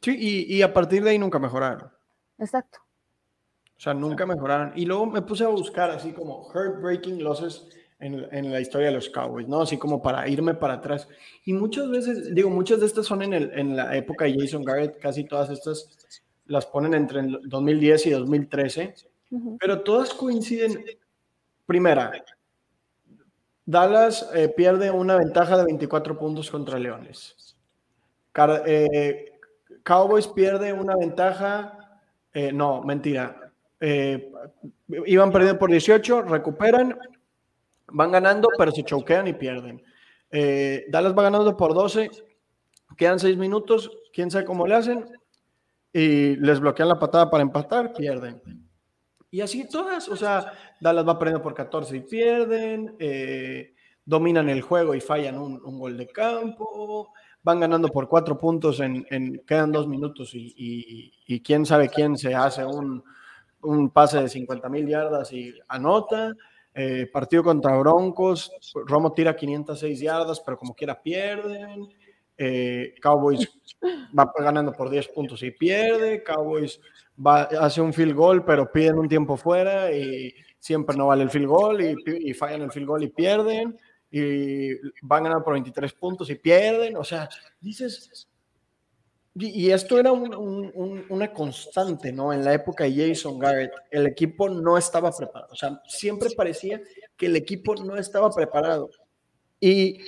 Sí, 0.03 0.16
y, 0.18 0.61
a 0.61 0.74
partir 0.74 1.03
de 1.03 1.12
ahí 1.12 1.18
nunca 1.18 1.38
mejoraron. 1.38 1.90
Exacto. 2.37 2.81
O 3.74 3.81
sea, 3.81 3.94
nunca 3.94 4.26
mejoraron. 4.26 4.74
Y 4.76 4.85
luego 4.85 5.07
me 5.07 5.22
puse 5.22 5.44
a 5.44 5.48
buscar 5.48 5.88
así 5.88 6.12
como 6.12 6.46
heartbreaking 6.53 7.24
losses 7.24 7.80
en, 8.00 8.26
en, 8.32 8.52
la 8.52 8.60
historia 8.60 8.88
de 8.88 8.94
los 8.94 9.08
Cowboys, 9.10 9.46
¿no? 9.46 9.62
Así 9.62 9.76
como 9.76 10.02
para 10.02 10.28
irme 10.28 10.54
para 10.54 10.74
atrás. 10.74 11.08
Y 11.44 11.52
muchas 11.52 11.88
veces, 11.90 12.34
digo, 12.34 12.50
muchas 12.50 12.80
de 12.80 12.86
estas 12.86 13.06
son 13.06 13.22
en, 13.22 13.34
el, 13.34 13.50
en 13.54 13.76
la 13.76 13.96
época 13.96 14.24
de 14.24 14.34
Jason 14.38 14.64
Garrett, 14.64 14.98
casi 14.98 15.24
todas 15.24 15.50
estas 15.50 16.08
las 16.46 16.66
ponen 16.66 16.94
entre 16.94 17.22
2010 17.44 18.06
y 18.06 18.10
2013, 18.10 18.94
pero 19.60 19.82
todas 19.82 20.12
coinciden 20.12 20.84
Primera, 21.64 22.10
Dallas 23.64 24.28
eh, 24.34 24.48
pierde 24.48 24.90
una 24.90 25.16
ventaja 25.16 25.56
de 25.56 25.66
24 25.66 26.18
puntos 26.18 26.50
contra 26.50 26.80
Leones. 26.80 27.56
Eh, 28.66 29.38
Cowboys 29.84 30.26
pierde 30.26 30.72
una 30.72 30.96
ventaja, 30.96 32.00
eh, 32.34 32.50
no, 32.50 32.82
mentira. 32.82 33.52
iban 34.88 35.30
perdiendo 35.30 35.60
por 35.60 35.70
18, 35.70 36.22
recuperan, 36.22 36.98
van 37.92 38.12
ganando, 38.12 38.48
pero 38.57 38.72
se 38.72 38.85
choquean 38.85 39.29
y 39.29 39.33
pierden. 39.33 39.83
Dallas 40.31 41.16
va 41.16 41.24
ganando 41.24 41.57
por 41.57 41.74
12, 41.74 42.11
quedan 42.96 43.18
6 43.18 43.37
minutos, 43.37 43.90
quién 44.12 44.31
sabe 44.31 44.44
cómo 44.44 44.66
le 44.66 44.74
hacen, 44.74 45.05
y 45.92 46.37
les 46.37 46.61
bloquean 46.61 46.88
la 46.88 46.98
patada 46.98 47.31
para 47.31 47.42
empatar, 47.42 47.92
pierden. 47.92 48.40
Y 49.31 49.40
así 49.40 49.68
todas, 49.68 50.09
o 50.09 50.16
sea, 50.16 50.53
Dallas 50.81 51.07
va 51.07 51.18
perdiendo 51.18 51.42
por 51.42 51.55
14 51.55 51.96
y 51.96 52.00
pierden, 52.00 52.96
eh, 52.98 53.74
dominan 54.05 54.48
el 54.48 54.61
juego 54.61 54.94
y 54.94 55.00
fallan 55.00 55.38
un, 55.38 55.79
gol 55.79 55.96
de 55.96 56.09
campo, 56.09 57.12
van 57.42 57.61
ganando 57.61 57.88
por 57.88 58.09
cuatro 58.09 58.37
puntos 58.37 58.81
en, 58.81 59.05
quedan 59.46 59.70
dos 59.70 59.87
minutos 59.87 60.33
y, 60.35 61.40
quién 61.44 61.64
sabe 61.64 61.88
quién 61.88 62.16
se 62.16 62.35
hace 62.35 62.64
un, 62.64 63.05
pase 63.90 64.20
de 64.20 64.29
50 64.29 64.68
mil 64.68 64.88
yardas 64.88 65.33
y 65.33 65.55
anota. 65.68 66.35
Eh, 66.74 67.09
partido 67.12 67.42
contra 67.42 67.76
Broncos, 67.78 68.52
Romo 68.87 69.12
tira 69.12 69.35
506 69.35 70.00
yardas, 70.00 70.40
pero 70.40 70.56
como 70.56 70.74
quiera 70.74 71.00
pierden. 71.00 71.88
Eh, 72.37 72.94
Cowboys 73.02 73.48
va 74.18 74.33
ganando 74.38 74.72
por 74.72 74.88
10 74.88 75.09
puntos 75.09 75.42
y 75.42 75.50
pierde. 75.50 76.22
Cowboys 76.22 76.80
hace 77.61 77.80
un 77.80 77.92
field 77.92 78.14
goal, 78.14 78.44
pero 78.44 78.70
piden 78.70 78.98
un 78.98 79.09
tiempo 79.09 79.37
fuera 79.37 79.92
y 79.92 80.35
siempre 80.59 80.96
no 80.96 81.09
vale 81.09 81.22
el 81.22 81.30
field 81.30 81.46
goal 81.46 81.80
y, 81.80 82.33
fallan 82.35 82.62
el 82.62 82.72
field 82.72 82.87
goal 82.87 83.02
y 83.02 83.09
pierden. 83.09 83.76
Y 84.12 84.74
van 85.02 85.24
ganando 85.24 85.44
por 85.44 85.52
23 85.54 85.92
puntos 85.92 86.30
y 86.30 86.37
pierden. 86.37 86.96
O 86.96 87.04
sea, 87.04 87.28
dices. 87.61 88.30
Y, 89.35 89.71
esto 89.71 89.99
era 89.99 90.11
una 90.12 91.33
constante, 91.33 92.12
¿no? 92.12 92.33
En 92.33 92.45
la 92.45 92.53
época 92.53 92.85
de 92.85 93.09
Jason 93.09 93.38
Garrett, 93.38 93.73
el 93.90 94.07
equipo 94.07 94.49
no 94.49 94.77
estaba 94.77 95.12
preparado. 95.12 95.53
O 95.53 95.57
sea, 95.57 95.81
siempre 95.87 96.31
parecía 96.37 96.81
que 97.16 97.27
el 97.27 97.37
equipo 97.37 97.75
no 97.77 97.97
estaba 97.97 98.31
preparado. 98.31 98.90
Y 99.61 100.01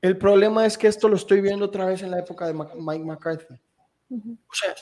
el 0.00 0.16
problema 0.16 0.64
es 0.64 0.78
que 0.78 0.86
esto 0.86 1.08
lo 1.08 1.16
estoy 1.16 1.40
viendo 1.40 1.66
otra 1.66 1.86
vez 1.86 2.02
en 2.02 2.12
la 2.12 2.20
época 2.20 2.46
de 2.46 2.54
Mike 2.54 3.04
McCarthy. 3.04 3.54
O 4.10 4.54
sea, 4.54 4.74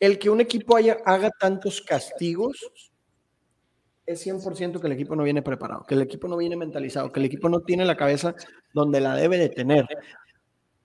el 0.00 0.18
que 0.18 0.30
un 0.30 0.40
equipo 0.40 0.76
haya, 0.76 0.98
haga 1.04 1.30
tantos 1.30 1.80
castigos 1.80 2.70
es 4.06 4.24
100% 4.24 4.80
que 4.80 4.86
el 4.86 4.92
equipo 4.92 5.16
no 5.16 5.24
viene 5.24 5.42
preparado, 5.42 5.84
que 5.84 5.94
el 5.94 6.02
equipo 6.02 6.28
no 6.28 6.36
viene 6.36 6.56
mentalizado, 6.56 7.10
que 7.10 7.20
el 7.20 7.26
equipo 7.26 7.48
no 7.48 7.60
tiene 7.60 7.84
la 7.84 7.96
cabeza 7.96 8.34
donde 8.72 9.00
la 9.00 9.16
debe 9.16 9.36
de 9.36 9.48
tener. 9.48 9.86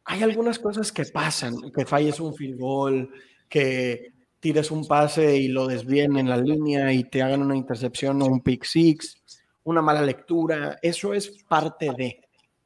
Hay 0.05 0.23
algunas 0.23 0.59
cosas 0.59 0.91
que 0.91 1.05
pasan, 1.05 1.55
que 1.71 1.85
falles 1.85 2.19
un 2.19 2.33
field 2.33 2.59
goal, 2.59 3.09
que 3.47 4.13
tires 4.39 4.71
un 4.71 4.87
pase 4.87 5.37
y 5.37 5.47
lo 5.47 5.67
desvíen 5.67 6.17
en 6.17 6.27
la 6.27 6.37
línea 6.37 6.91
y 6.91 7.03
te 7.03 7.21
hagan 7.21 7.43
una 7.43 7.55
intercepción 7.55 8.21
o 8.21 8.25
un 8.25 8.41
pick 8.41 8.63
six, 8.63 9.21
una 9.63 9.81
mala 9.81 10.01
lectura, 10.01 10.79
eso 10.81 11.13
es 11.13 11.43
parte 11.47 11.91
de 11.95 12.21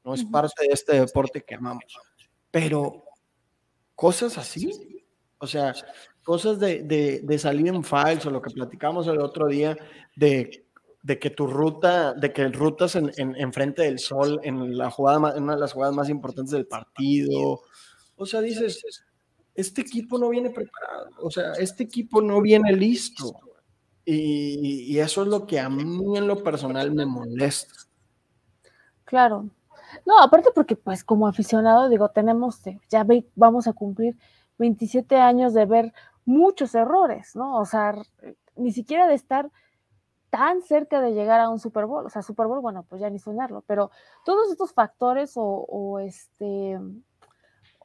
no 0.06 0.14
es 0.14 0.24
parte 0.24 0.68
de 0.68 0.74
este 0.74 1.00
deporte 1.00 1.42
que 1.42 1.56
amamos. 1.56 1.86
Pero 2.52 3.04
cosas 3.96 4.38
así, 4.38 5.04
o 5.40 5.48
sea, 5.48 5.74
cosas 6.24 6.60
de, 6.60 7.38
salir 7.40 7.68
en 7.68 7.84
falso, 7.84 8.30
lo 8.30 8.42
que 8.42 8.52
platicamos 8.52 9.08
el 9.08 9.20
otro 9.20 9.48
día, 9.48 9.76
de, 10.16 10.65
que 11.20 11.30
tu 11.30 11.48
ruta, 11.48 12.14
de 12.14 12.34
que 12.34 12.48
rutas 12.48 12.96
en, 12.96 13.12
en, 13.18 13.54
frente 13.54 13.84
del 13.84 14.00
sol, 14.00 14.40
en, 14.44 14.78
la 14.78 14.90
jugada, 14.90 15.38
en 15.38 15.44
una 15.44 15.54
de 15.54 15.60
las 15.60 15.74
jugadas 15.74 15.96
más 15.96 16.10
importantes 16.10 16.52
del 16.52 16.68
partido. 16.68 17.62
O 18.16 18.26
sea, 18.26 18.42
dices, 18.42 18.84
este 19.54 19.82
equipo 19.82 20.18
no 20.18 20.30
viene 20.30 20.50
preparado, 20.50 21.10
o 21.22 21.30
sea, 21.30 21.54
este 21.54 21.84
equipo 21.84 22.22
no 22.22 22.42
viene 22.42 22.72
listo. 22.72 23.40
Y, 24.04 24.94
y 24.94 25.00
eso 25.00 25.24
es 25.24 25.28
lo 25.28 25.48
que 25.48 25.60
a 25.60 25.70
mí 25.70 26.18
en 26.18 26.28
lo 26.28 26.44
personal 26.44 26.92
me 26.94 27.06
molesta. 27.06 27.74
Claro, 29.04 29.50
no, 30.06 30.20
aparte 30.20 30.50
porque 30.54 30.76
pues 30.76 31.04
como 31.04 31.28
aficionado, 31.28 31.90
digo, 31.90 32.10
tenemos, 32.10 32.62
ya 32.90 33.06
vamos 33.36 33.68
a 33.68 33.74
cumplir 33.74 34.18
27 34.58 35.16
años 35.16 35.54
de 35.54 35.66
ver 35.66 35.94
muchos 36.26 36.76
errores, 36.76 37.36
¿no? 37.36 37.60
O 37.60 37.66
sea, 37.66 37.96
ni 38.56 38.72
siquiera 38.72 39.08
de 39.08 39.16
estar 39.16 39.52
tan 40.36 40.62
cerca 40.62 41.00
de 41.00 41.14
llegar 41.14 41.40
a 41.40 41.48
un 41.48 41.60
Super 41.60 41.86
Bowl, 41.86 42.06
o 42.06 42.10
sea, 42.10 42.22
Super 42.22 42.46
Bowl, 42.46 42.60
bueno, 42.60 42.84
pues 42.84 43.00
ya 43.00 43.10
ni 43.10 43.20
soñarlo, 43.20 43.64
pero 43.66 43.90
todos 44.26 44.52
estos 44.52 44.74
factores 44.74 45.32
o, 45.38 46.00
este 46.00 46.78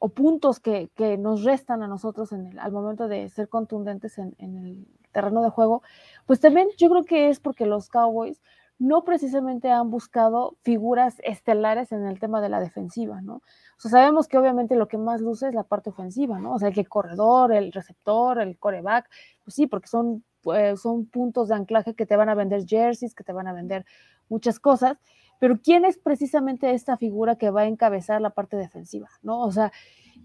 o 0.01 0.09
puntos 0.09 0.59
que, 0.59 0.91
nos 1.17 1.45
restan 1.45 1.85
a 1.85 1.87
nosotros 1.87 2.33
en 2.33 2.49
el, 2.49 2.59
al 2.59 2.73
momento 2.73 3.07
de 3.07 3.29
ser 3.29 3.49
contundentes 3.49 4.19
en, 4.19 4.35
en 4.39 4.57
el 4.59 4.89
terreno 5.13 5.43
de 5.43 5.51
juego, 5.51 5.83
pues 6.27 6.41
también 6.41 6.67
yo 6.77 6.91
creo 6.91 7.05
que 7.05 7.29
es 7.29 7.39
porque 7.39 7.67
los 7.67 7.89
Cowboys 7.89 8.43
no 8.81 9.05
precisamente 9.05 9.71
han 9.71 9.89
buscado 9.91 10.57
figuras 10.63 11.21
estelares 11.23 11.93
en 11.93 12.05
el 12.05 12.19
tema 12.19 12.41
de 12.41 12.49
la 12.49 12.59
defensiva, 12.59 13.21
¿no? 13.21 13.35
O 13.35 13.43
sea, 13.77 13.93
sabemos 13.93 14.27
que 14.27 14.39
obviamente 14.39 14.75
lo 14.75 14.89
que 14.89 14.99
más 14.99 15.21
luce 15.21 15.47
es 15.47 15.55
la 15.55 15.63
parte 15.63 15.91
ofensiva, 15.91 16.41
¿no? 16.41 16.55
O 16.55 16.59
sea, 16.59 16.71
el 16.71 16.89
corredor, 16.89 17.53
el 17.53 17.71
receptor, 17.71 18.41
el 18.41 18.59
coreback, 18.59 19.09
pues 19.45 19.55
sí, 19.55 19.69
porque 19.69 19.87
son, 19.87 20.25
pues, 20.43 20.81
son 20.81 21.07
puntos 21.07 21.49
de 21.49 21.55
anclaje 21.55 21.95
que 21.95 22.07
te 22.07 22.17
van 22.17 22.29
a 22.29 22.35
vender 22.35 22.65
jerseys, 22.67 23.15
que 23.15 23.25
te 23.25 23.33
van 23.33 23.47
a 23.47 23.53
vender 23.53 23.85
muchas 24.29 24.61
cosas, 24.61 24.99
pero 25.39 25.59
¿quién 25.63 25.85
es 25.85 25.99
precisamente 25.99 26.73
esta 26.73 26.97
figura 26.97 27.37
que 27.37 27.51
va 27.51 27.63
a 27.63 27.67
encabezar 27.67 28.21
la 28.21 28.31
parte 28.31 28.57
defensiva, 28.57 29.09
¿no? 29.23 29.41
O 29.41 29.53
sea, 29.53 29.73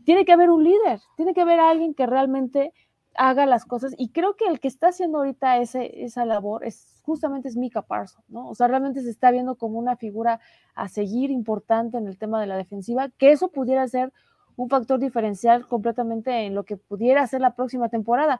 tiene 0.03 0.25
que 0.25 0.33
haber 0.33 0.49
un 0.49 0.63
líder, 0.63 0.99
tiene 1.15 1.33
que 1.33 1.41
haber 1.41 1.59
alguien 1.59 1.93
que 1.93 2.05
realmente 2.05 2.73
haga 3.17 3.45
las 3.45 3.65
cosas. 3.65 3.93
Y 3.97 4.09
creo 4.09 4.35
que 4.35 4.45
el 4.45 4.59
que 4.59 4.67
está 4.67 4.89
haciendo 4.89 5.19
ahorita 5.19 5.57
ese, 5.57 6.03
esa 6.03 6.25
labor 6.25 6.65
es 6.65 7.01
justamente 7.03 7.47
es 7.47 7.55
Mika 7.55 7.81
Parsons, 7.81 8.25
¿no? 8.29 8.47
O 8.49 8.55
sea, 8.55 8.67
realmente 8.67 9.01
se 9.01 9.09
está 9.09 9.31
viendo 9.31 9.55
como 9.55 9.79
una 9.79 9.95
figura 9.95 10.39
a 10.73 10.89
seguir 10.89 11.31
importante 11.31 11.97
en 11.97 12.07
el 12.07 12.17
tema 12.17 12.41
de 12.41 12.47
la 12.47 12.57
defensiva, 12.57 13.09
que 13.17 13.31
eso 13.31 13.49
pudiera 13.49 13.87
ser 13.87 14.11
un 14.55 14.69
factor 14.69 14.99
diferencial 14.99 15.67
completamente 15.67 16.45
en 16.45 16.55
lo 16.55 16.63
que 16.63 16.77
pudiera 16.77 17.25
ser 17.27 17.41
la 17.41 17.55
próxima 17.55 17.89
temporada. 17.89 18.39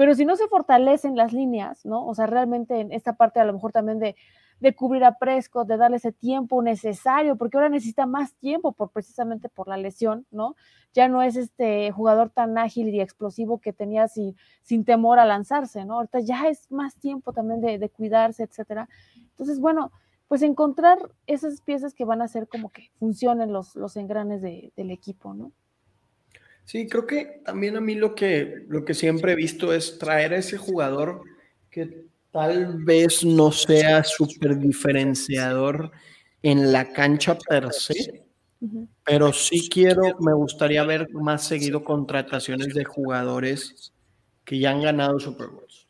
Pero 0.00 0.14
si 0.14 0.24
no 0.24 0.34
se 0.34 0.48
fortalecen 0.48 1.14
las 1.14 1.34
líneas, 1.34 1.84
¿no? 1.84 2.06
O 2.06 2.14
sea, 2.14 2.26
realmente 2.26 2.80
en 2.80 2.90
esta 2.90 3.16
parte 3.16 3.38
a 3.38 3.44
lo 3.44 3.52
mejor 3.52 3.70
también 3.70 3.98
de 3.98 4.74
cubrir 4.74 5.04
a 5.04 5.18
Prescott, 5.18 5.68
de 5.68 5.76
darle 5.76 5.98
ese 5.98 6.10
tiempo 6.10 6.62
necesario, 6.62 7.36
porque 7.36 7.58
ahora 7.58 7.68
necesita 7.68 8.06
más 8.06 8.32
tiempo 8.36 8.72
por 8.72 8.92
precisamente 8.92 9.50
por 9.50 9.68
la 9.68 9.76
lesión, 9.76 10.24
¿no? 10.30 10.56
Ya 10.94 11.08
no 11.08 11.20
es 11.20 11.36
este 11.36 11.90
jugador 11.90 12.30
tan 12.30 12.56
ágil 12.56 12.88
y 12.94 13.02
explosivo 13.02 13.60
que 13.60 13.74
tenía 13.74 14.08
sin, 14.08 14.36
sin 14.62 14.86
temor 14.86 15.18
a 15.18 15.26
lanzarse, 15.26 15.84
¿no? 15.84 15.96
Ahorita 15.96 16.20
ya 16.20 16.48
es 16.48 16.72
más 16.72 16.96
tiempo 16.96 17.34
también 17.34 17.60
de, 17.60 17.90
cuidarse, 17.90 18.44
etcétera. 18.44 18.88
Entonces, 19.32 19.60
bueno, 19.60 19.92
pues 20.28 20.40
encontrar 20.40 20.96
esas 21.26 21.60
piezas 21.60 21.92
que 21.92 22.06
van 22.06 22.22
a 22.22 22.24
hacer 22.24 22.48
como 22.48 22.70
que 22.70 22.90
funcionen 22.98 23.52
los 23.52 23.96
engranes 23.98 24.40
del 24.40 24.90
equipo, 24.90 25.34
¿no? 25.34 25.52
Sí, 26.70 26.86
creo 26.86 27.04
que 27.04 27.40
también 27.44 27.76
a 27.76 27.80
mí 27.80 27.96
lo 27.96 28.14
que, 28.14 28.64
lo 28.68 28.84
que 28.84 28.94
siempre 28.94 29.32
he 29.32 29.34
visto 29.34 29.72
es 29.74 29.98
traer 29.98 30.34
a 30.34 30.36
ese 30.36 30.56
jugador 30.56 31.22
que 31.68 32.04
tal 32.30 32.84
vez 32.84 33.24
no 33.24 33.50
sea 33.50 34.04
súper 34.04 34.56
diferenciador 34.56 35.90
en 36.44 36.70
la 36.70 36.92
cancha 36.92 37.36
per 37.36 37.72
se, 37.72 38.22
pero 39.02 39.32
sí 39.32 39.68
quiero, 39.68 40.16
me 40.20 40.32
gustaría 40.32 40.84
ver 40.84 41.12
más 41.12 41.42
seguido 41.42 41.82
contrataciones 41.82 42.72
de 42.72 42.84
jugadores 42.84 43.92
que 44.44 44.60
ya 44.60 44.70
han 44.70 44.82
ganado 44.82 45.18
Super 45.18 45.48
Bowls. 45.48 45.88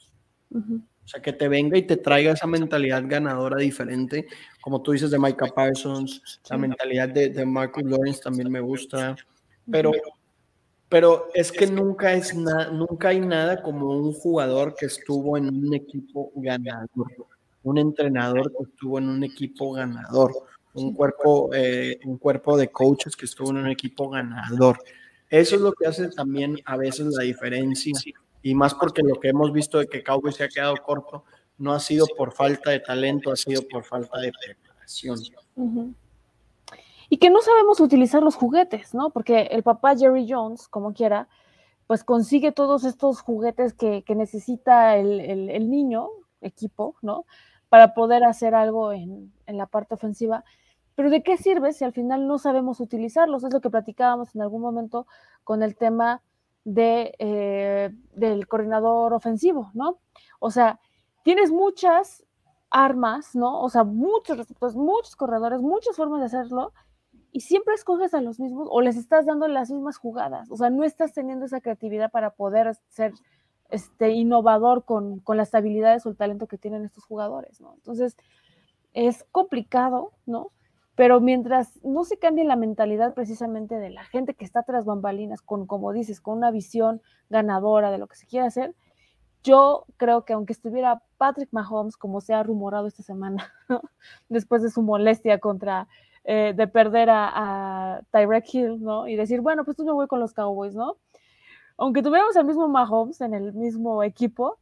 O 0.51 1.09
sea, 1.09 1.21
que 1.21 1.35
te 1.35 1.49
venga 1.49 1.77
y 1.77 1.83
te 1.83 1.99
traiga 1.99 2.33
esa 2.33 2.47
mentalidad 2.47 3.05
ganadora 3.07 3.59
diferente, 3.59 4.29
como 4.63 4.81
tú 4.81 4.93
dices 4.93 5.11
de 5.11 5.19
Micah 5.19 5.53
Parsons, 5.55 6.41
la 6.49 6.57
mentalidad 6.57 7.11
de, 7.11 7.29
de 7.29 7.45
Marcus 7.45 7.85
Lawrence 7.85 8.23
también 8.23 8.51
me 8.51 8.61
gusta, 8.61 9.15
pero 9.71 9.93
pero 10.91 11.29
es 11.35 11.53
que 11.53 11.69
nunca, 11.69 12.13
es 12.15 12.35
nunca 12.35 13.09
hay 13.09 13.21
nada 13.21 13.63
como 13.63 13.91
un 13.97 14.13
jugador 14.13 14.75
que 14.75 14.87
estuvo 14.87 15.39
en 15.39 15.47
un 15.47 15.73
equipo 15.73 16.33
ganador, 16.35 17.29
un 17.63 17.79
entrenador 17.79 18.51
que 18.51 18.65
estuvo 18.65 18.99
en 18.99 19.09
un 19.09 19.23
equipo 19.23 19.73
ganador, 19.73 20.33
un 20.75 20.93
cuerpo, 20.93 21.49
eh, 21.55 22.01
un 22.05 22.19
cuerpo 22.19 22.57
de 22.57 22.69
coaches 22.69 23.15
que 23.15 23.27
estuvo 23.27 23.51
en 23.51 23.59
un 23.59 23.69
equipo 23.69 24.11
ganador. 24.11 24.79
Eso 25.29 25.55
es 25.55 25.63
lo 25.63 25.73
que 25.73 25.87
hace 25.87 26.09
también 26.09 26.59
a 26.65 26.77
veces 26.77 27.07
la 27.17 27.23
diferencia 27.23 27.93
y 28.43 28.55
más 28.57 28.75
porque 28.75 29.03
lo 29.03 29.15
que 29.15 29.29
hemos 29.29 29.53
visto 29.53 29.79
de 29.79 29.87
que 29.87 30.03
Cowboys 30.03 30.35
se 30.35 30.45
ha 30.45 30.49
quedado 30.49 30.75
corto 30.77 31.25
no 31.59 31.73
ha 31.73 31.79
sido 31.79 32.07
por 32.17 32.33
falta 32.33 32.71
de 32.71 32.81
talento, 32.81 33.31
ha 33.31 33.37
sido 33.37 33.63
por 33.69 33.85
falta 33.85 34.19
de 34.19 34.33
preparación 34.33 35.19
y 37.13 37.19
que 37.19 37.29
no 37.29 37.43
sabemos 37.43 37.81
utilizar 37.81 38.23
los 38.23 38.37
juguetes, 38.37 38.95
¿no? 38.95 39.11
Porque 39.11 39.43
el 39.51 39.65
papá 39.65 39.97
Jerry 39.97 40.27
Jones, 40.31 40.69
como 40.69 40.95
quiera, 40.95 41.29
pues 41.89 42.05
consigue 42.05 42.53
todos 42.53 42.85
estos 42.85 43.21
juguetes 43.21 43.75
que, 43.75 44.05
necesita 44.15 44.97
el, 44.97 45.69
niño, 45.69 46.09
equipo, 46.41 46.95
¿no? 47.03 47.27
Para 47.69 47.95
poder 47.95 48.23
hacer 48.23 48.55
algo 48.55 48.93
en, 48.93 49.33
la 49.49 49.67
parte 49.67 49.95
ofensiva. 49.95 50.45
Pero 50.95 51.11
¿de 51.11 51.25
qué 51.25 51.37
sirve 51.37 51.73
si 51.73 51.85
al 51.85 51.93
final 51.93 52.29
no 52.29 52.39
sabemos 52.39 52.79
utilizarlos? 52.79 53.43
Es 53.43 53.53
lo 53.53 53.61
que 53.61 53.71
platicábamos 53.71 54.33
en 54.37 54.43
algún 54.43 54.63
momento 54.63 55.09
con 55.43 55.65
el 55.65 55.75
tema 55.75 56.23
de, 56.65 57.17
eh, 57.19 57.91
del 58.15 58.47
coordinador 58.47 59.15
ofensivo, 59.15 59.73
¿no? 59.75 59.99
O 60.39 60.53
sea, 60.53 60.79
tienes 61.25 61.51
muchas 61.51 62.25
armas, 62.71 63.35
¿no? 63.35 63.61
O 63.63 63.69
sea, 63.69 63.83
muchos 63.83 64.47
muchos 64.77 65.17
corredores, 65.17 65.61
muchas 65.61 65.97
formas 65.97 66.21
de 66.21 66.27
hacerlo, 66.27 66.73
y 67.33 67.41
siempre 67.41 67.75
escoges 67.75 68.15
a 68.15 68.21
los 68.21 68.41
mismos 68.41 68.69
o 68.71 68.81
les 68.81 68.97
estás 68.97 69.27
dando 69.27 69.47
las 69.49 69.71
mismas 69.71 69.97
jugadas. 69.97 70.51
O 70.51 70.57
sea, 70.57 70.71
no 70.71 70.85
estás 70.85 71.13
teniendo 71.13 71.47
esa 71.47 71.61
creatividad 71.61 72.11
para 72.11 72.31
poder 72.31 72.75
ser 72.89 73.13
este, 73.71 74.11
innovador 74.11 74.85
con, 74.85 75.21
con 75.21 75.37
las 75.37 75.55
habilidades 75.55 76.05
o 76.05 76.11
el 76.11 76.17
talento 76.17 76.47
que 76.47 76.59
tienen 76.59 76.85
estos 76.85 77.05
jugadores, 77.05 77.61
¿no? 77.61 77.75
Entonces, 77.75 78.17
es 78.95 79.25
complicado, 79.31 80.13
¿no? 80.27 80.51
Pero 80.97 81.21
mientras 81.21 81.83
no 81.85 82.05
se 82.05 82.19
cambie 82.19 82.45
la 82.45 82.57
mentalidad 82.57 83.15
precisamente 83.15 83.77
de 83.77 83.91
la 83.91 84.05
gente 84.05 84.35
que 84.35 84.45
está 84.45 84.65
tras 84.65 84.85
bambalinas, 84.85 85.41
con, 85.41 85.67
como 85.67 85.93
dices, 85.93 86.21
con 86.21 86.37
una 86.37 86.51
visión 86.51 87.01
ganadora 87.31 87.91
de 87.91 87.99
lo 87.99 88.07
que 88.07 88.17
se 88.17 88.27
quiere 88.27 88.47
hacer, 88.47 88.75
yo 89.43 89.87
creo 89.97 90.25
que 90.25 90.35
aunque 90.35 90.53
estuviera 90.53 91.03
Patrick 91.17 91.49
Mahomes, 91.53 91.97
como 91.97 92.21
se 92.21 92.35
ha 92.35 92.43
rumorado 92.43 92.87
esta 92.87 93.03
semana, 93.03 93.53
después 94.29 94.63
de 94.63 94.71
su 94.71 94.83
molestia 94.83 95.39
contra 95.39 95.89
eh, 96.25 96.53
de 96.57 96.67
perder 96.67 97.11
a, 97.11 97.31
a 97.95 98.01
Tyrek 98.11 98.55
Hill, 98.55 98.83
¿no? 98.83 99.09
Y 99.09 99.17
decir, 99.17 99.41
bueno, 99.41 99.65
pues 99.65 99.77
tú 99.77 99.85
me 99.85 99.93
voy 99.93 100.07
con 100.07 100.21
los 100.21 100.35
Cowboys, 100.35 100.75
¿no? 100.75 100.97
Aunque 101.77 102.03
tuviéramos 102.03 102.37
el 102.37 102.45
mismo 102.45 102.69
Mahomes 102.69 103.21
en 103.23 103.33
el 103.33 103.55
mismo 103.55 104.03
equipo, 104.03 104.59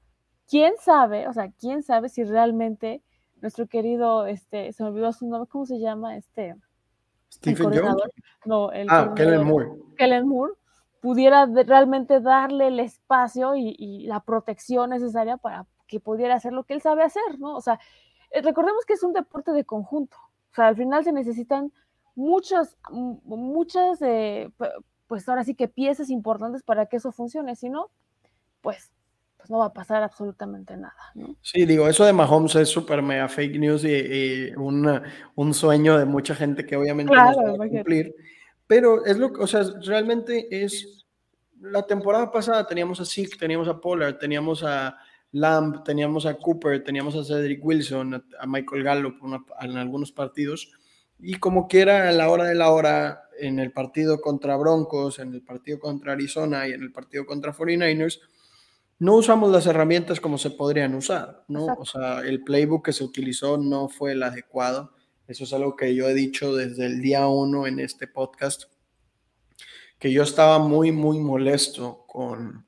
quién 0.48 0.74
sabe, 0.78 1.26
o 1.28 1.32
sea, 1.32 1.50
quién 1.58 1.82
sabe 1.82 2.08
si 2.08 2.24
realmente 2.24 3.02
nuestro 3.40 3.66
querido, 3.66 4.26
este, 4.26 4.72
se 4.72 4.82
me 4.82 4.90
olvidó 4.90 5.12
su 5.12 5.26
nombre, 5.26 5.48
¿cómo 5.48 5.66
se 5.66 5.78
llama? 5.78 6.16
Este. 6.16 6.56
Stephen 7.32 7.72
Jones. 7.72 7.96
No, 8.44 8.72
el 8.72 8.86
ah, 8.90 9.12
Kellen 9.14 9.44
Moore. 9.44 9.70
Kellen 9.96 10.26
Moore 10.26 10.54
pudiera 11.00 11.46
realmente 11.46 12.20
darle 12.20 12.68
el 12.68 12.80
espacio 12.80 13.54
y, 13.54 13.74
y, 13.78 14.06
la 14.06 14.20
protección 14.20 14.90
necesaria 14.90 15.36
para 15.36 15.66
que 15.86 16.00
pudiera 16.00 16.34
hacer 16.34 16.52
lo 16.52 16.64
que 16.64 16.74
él 16.74 16.80
sabe 16.80 17.02
hacer, 17.02 17.38
¿no? 17.38 17.54
O 17.54 17.60
sea, 17.60 17.78
eh, 18.30 18.42
recordemos 18.42 18.84
que 18.84 18.94
es 18.94 19.02
un 19.02 19.12
deporte 19.12 19.52
de 19.52 19.64
conjunto, 19.64 20.16
o 20.52 20.54
sea, 20.54 20.68
al 20.68 20.76
final 20.76 21.04
se 21.04 21.12
necesitan 21.12 21.72
muchas, 22.14 22.76
muchas, 22.90 24.02
eh, 24.02 24.50
pues 25.06 25.28
ahora 25.28 25.44
sí 25.44 25.54
que 25.54 25.68
piezas 25.68 26.10
importantes 26.10 26.62
para 26.62 26.86
que 26.86 26.96
eso 26.96 27.12
funcione, 27.12 27.54
si 27.54 27.70
no, 27.70 27.90
pues, 28.60 28.90
pues 29.36 29.50
no 29.50 29.58
va 29.58 29.66
a 29.66 29.72
pasar 29.72 30.02
absolutamente 30.02 30.76
nada. 30.76 30.96
Sí, 31.42 31.64
digo, 31.64 31.88
eso 31.88 32.04
de 32.04 32.12
Mahomes 32.12 32.56
es 32.56 32.68
súper 32.68 33.02
mega 33.02 33.28
fake 33.28 33.58
news 33.58 33.84
y, 33.84 34.52
un 34.56 35.54
sueño 35.54 35.96
de 35.96 36.04
mucha 36.04 36.34
gente 36.34 36.66
que 36.66 36.76
obviamente 36.76 37.14
no 37.14 37.34
se 37.34 37.58
va 37.58 37.64
a 37.64 37.68
cumplir. 37.68 38.14
Pero 38.66 39.04
es 39.06 39.16
lo 39.16 39.32
que, 39.32 39.42
o 39.42 39.46
sea, 39.46 39.62
realmente 39.86 40.48
es, 40.50 41.06
la 41.60 41.86
temporada 41.86 42.30
pasada 42.30 42.66
teníamos 42.66 43.00
a 43.00 43.04
Zeke, 43.04 43.38
teníamos 43.38 43.68
a 43.68 43.80
Pollard, 43.80 44.18
teníamos 44.18 44.62
a 44.64 44.98
Lamb, 45.32 45.84
teníamos 45.84 46.26
a 46.26 46.34
Cooper, 46.34 46.82
teníamos 46.82 47.14
a 47.16 47.24
Cedric 47.24 47.64
Wilson, 47.64 48.24
a 48.38 48.46
Michael 48.46 48.82
Gallup 48.82 49.16
en 49.60 49.76
algunos 49.76 50.12
partidos. 50.12 50.72
Y 51.18 51.34
como 51.34 51.68
quiera, 51.68 52.08
a 52.08 52.12
la 52.12 52.30
hora 52.30 52.44
de 52.44 52.54
la 52.54 52.70
hora, 52.70 53.28
en 53.38 53.58
el 53.58 53.72
partido 53.72 54.20
contra 54.20 54.56
Broncos, 54.56 55.18
en 55.18 55.34
el 55.34 55.42
partido 55.42 55.78
contra 55.78 56.12
Arizona 56.12 56.66
y 56.66 56.72
en 56.72 56.82
el 56.82 56.92
partido 56.92 57.26
contra 57.26 57.52
49ers, 57.52 58.20
no 59.00 59.14
usamos 59.14 59.52
las 59.52 59.66
herramientas 59.66 60.20
como 60.20 60.38
se 60.38 60.50
podrían 60.50 60.94
usar, 60.94 61.44
¿no? 61.48 61.66
O 61.66 61.84
sea, 61.84 62.20
el 62.20 62.42
playbook 62.42 62.86
que 62.86 62.92
se 62.92 63.04
utilizó 63.04 63.56
no 63.56 63.88
fue 63.88 64.12
el 64.12 64.22
adecuado. 64.22 64.92
Eso 65.28 65.44
es 65.44 65.52
algo 65.52 65.76
que 65.76 65.94
yo 65.94 66.08
he 66.08 66.14
dicho 66.14 66.54
desde 66.56 66.86
el 66.86 67.00
día 67.00 67.28
uno 67.28 67.66
en 67.66 67.78
este 67.78 68.08
podcast, 68.08 68.64
que 69.98 70.10
yo 70.10 70.22
estaba 70.22 70.58
muy, 70.58 70.90
muy 70.90 71.20
molesto 71.20 72.04
con, 72.06 72.66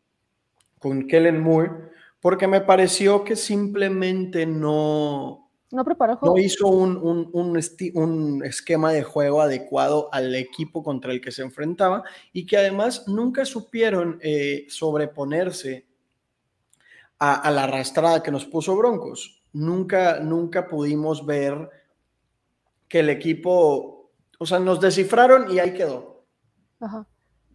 con 0.78 1.08
Kellen 1.08 1.40
Moore 1.40 1.90
porque 2.20 2.46
me 2.46 2.60
pareció 2.60 3.24
que 3.24 3.36
simplemente 3.36 4.46
no, 4.46 5.50
no, 5.70 5.84
preparó 5.84 6.18
no 6.22 6.36
hizo 6.36 6.66
un, 6.66 6.96
un, 6.96 7.30
un, 7.32 8.44
esquema 8.44 8.92
de 8.92 9.02
juego 9.02 9.40
adecuado 9.40 10.08
al 10.12 10.34
equipo 10.34 10.82
contra 10.82 11.12
el 11.12 11.20
que 11.20 11.30
se 11.30 11.42
enfrentaba 11.42 12.02
y 12.32 12.44
que 12.44 12.56
además 12.56 13.06
nunca 13.06 13.44
supieron 13.44 14.18
eh, 14.20 14.66
sobreponerse 14.68 15.86
a, 17.20 17.50
la 17.50 17.64
arrastrada 17.64 18.22
que 18.22 18.30
nos 18.30 18.46
puso 18.46 18.74
Broncos. 18.76 19.42
Nunca, 19.52 20.20
nunca 20.20 20.66
pudimos 20.66 21.26
ver 21.26 21.68
que 22.88 23.00
el 23.00 23.10
equipo, 23.10 24.10
o 24.38 24.46
sea, 24.46 24.58
nos 24.58 24.80
descifraron 24.80 25.52
y 25.52 25.58
ahí 25.58 25.74
quedó. 25.74 26.24